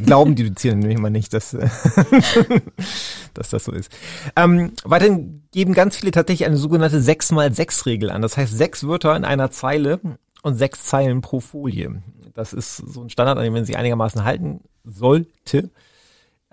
[0.05, 1.51] Glauben die Dozierenden nämlich immer nicht, dass,
[3.33, 3.91] dass das so ist.
[4.35, 8.21] Ähm, weiterhin geben ganz viele tatsächlich eine sogenannte 6x6-Regel an.
[8.21, 9.99] Das heißt sechs Wörter in einer Zeile
[10.43, 12.03] und sechs Zeilen pro Folie.
[12.35, 15.71] Das ist so ein Standard, an dem man sich einigermaßen halten sollte.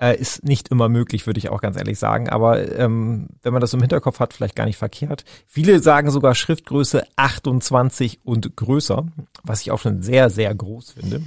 [0.05, 2.29] Äh, ist nicht immer möglich, würde ich auch ganz ehrlich sagen.
[2.29, 5.25] Aber ähm, wenn man das im Hinterkopf hat, vielleicht gar nicht verkehrt.
[5.47, 9.07] Viele sagen sogar Schriftgröße 28 und größer,
[9.45, 11.23] was ich auch schon sehr, sehr groß finde.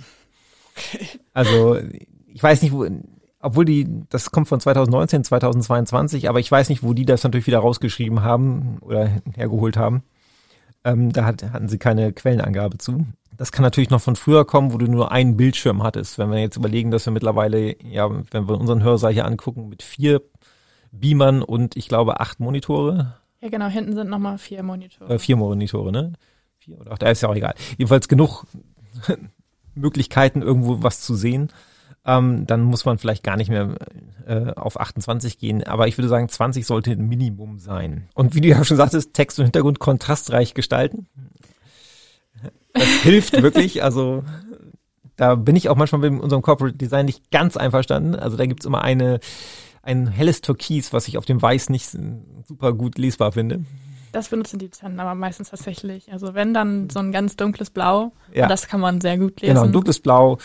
[0.75, 1.07] Okay.
[1.33, 1.79] Also
[2.27, 2.85] ich weiß nicht, wo,
[3.39, 7.47] obwohl die, das kommt von 2019, 2022, aber ich weiß nicht, wo die das natürlich
[7.47, 10.03] wieder rausgeschrieben haben oder hergeholt haben.
[10.83, 13.07] Ähm, da hat, hatten sie keine Quellenangabe zu.
[13.37, 16.17] Das kann natürlich noch von früher kommen, wo du nur einen Bildschirm hattest.
[16.17, 19.83] Wenn wir jetzt überlegen, dass wir mittlerweile, ja, wenn wir unseren Hörsaal hier angucken, mit
[19.83, 20.21] vier
[20.91, 23.15] Beamern und ich glaube acht Monitore.
[23.41, 25.13] Ja, genau, hinten sind nochmal vier Monitore.
[25.13, 26.13] Äh, vier Monitore, ne?
[26.57, 27.53] Vier oder acht, da ist ja auch egal.
[27.77, 28.45] Jedenfalls genug
[29.75, 31.49] Möglichkeiten, irgendwo was zu sehen.
[32.05, 33.75] Ähm, dann muss man vielleicht gar nicht mehr
[34.25, 35.63] äh, auf 28 gehen.
[35.63, 38.07] Aber ich würde sagen, 20 sollte ein Minimum sein.
[38.15, 41.07] Und wie du ja schon sagtest, Text und Hintergrund kontrastreich gestalten.
[42.77, 43.83] Das hilft wirklich.
[43.83, 44.23] Also
[45.15, 48.15] da bin ich auch manchmal mit unserem Corporate Design nicht ganz einverstanden.
[48.15, 49.19] Also da gibt's immer eine
[49.87, 51.89] ein helles Türkis, was ich auf dem Weiß nicht
[52.45, 53.63] super gut lesbar finde.
[54.11, 56.11] Das benutzen die Zellen aber meistens tatsächlich.
[56.11, 58.47] Also wenn dann so ein ganz dunkles Blau, ja.
[58.47, 59.53] das kann man sehr gut lesen.
[59.53, 60.39] Genau, ein dunkles Blau.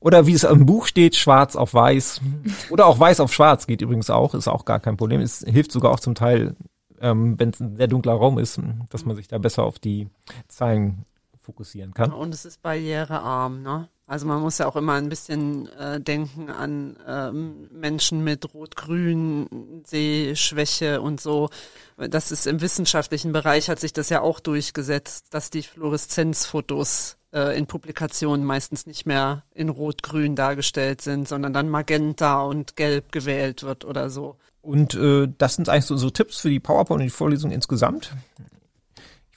[0.00, 2.20] Oder wie es im Buch steht, schwarz auf weiß.
[2.70, 5.20] Oder auch weiß auf schwarz geht übrigens auch, ist auch gar kein Problem.
[5.20, 6.54] Es hilft sogar auch zum Teil,
[7.00, 10.08] ähm, wenn es ein sehr dunkler Raum ist, dass man sich da besser auf die
[10.46, 11.04] Zeilen
[11.48, 12.12] fokussieren kann.
[12.12, 13.88] Und es ist barrierearm, ne?
[14.06, 19.82] Also man muss ja auch immer ein bisschen äh, denken an ähm, Menschen mit Rot-Grün,
[19.84, 21.50] Sehschwäche und so.
[21.96, 27.58] Das ist im wissenschaftlichen Bereich hat sich das ja auch durchgesetzt, dass die Fluoreszenzfotos äh,
[27.58, 33.62] in Publikationen meistens nicht mehr in Rot-Grün dargestellt sind, sondern dann Magenta und Gelb gewählt
[33.62, 34.36] wird oder so.
[34.62, 38.12] Und äh, das sind eigentlich so unsere Tipps für die PowerPoint und die Vorlesung insgesamt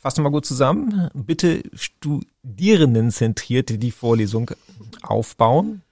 [0.02, 1.10] fassen wir mal gut zusammen.
[1.14, 4.52] Bitte studierendenzentriert die Vorlesung
[5.04, 5.84] aufbauen.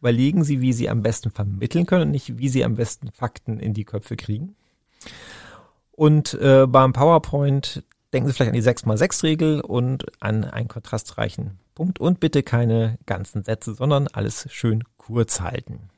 [0.00, 3.58] Überlegen Sie, wie Sie am besten vermitteln können und nicht, wie Sie am besten Fakten
[3.58, 4.54] in die Köpfe kriegen.
[5.90, 7.82] Und äh, beim PowerPoint
[8.12, 11.98] denken Sie vielleicht an die 6x6-Regel und an einen kontrastreichen Punkt.
[11.98, 15.90] Und bitte keine ganzen Sätze, sondern alles schön kurz halten.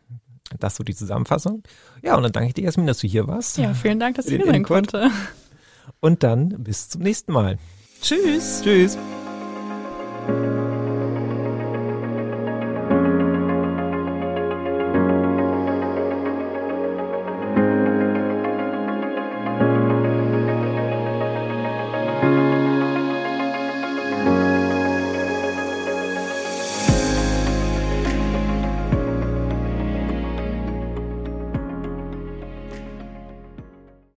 [0.59, 1.63] Das so die Zusammenfassung.
[2.03, 3.59] Ja, und dann danke ich dir, Jasmin, dass du hier warst.
[3.59, 5.11] Ja, vielen Dank, dass ich hier sein konnte.
[6.01, 7.59] Und dann bis zum nächsten Mal.
[8.01, 8.63] Tschüss.
[8.63, 8.99] Tschüss.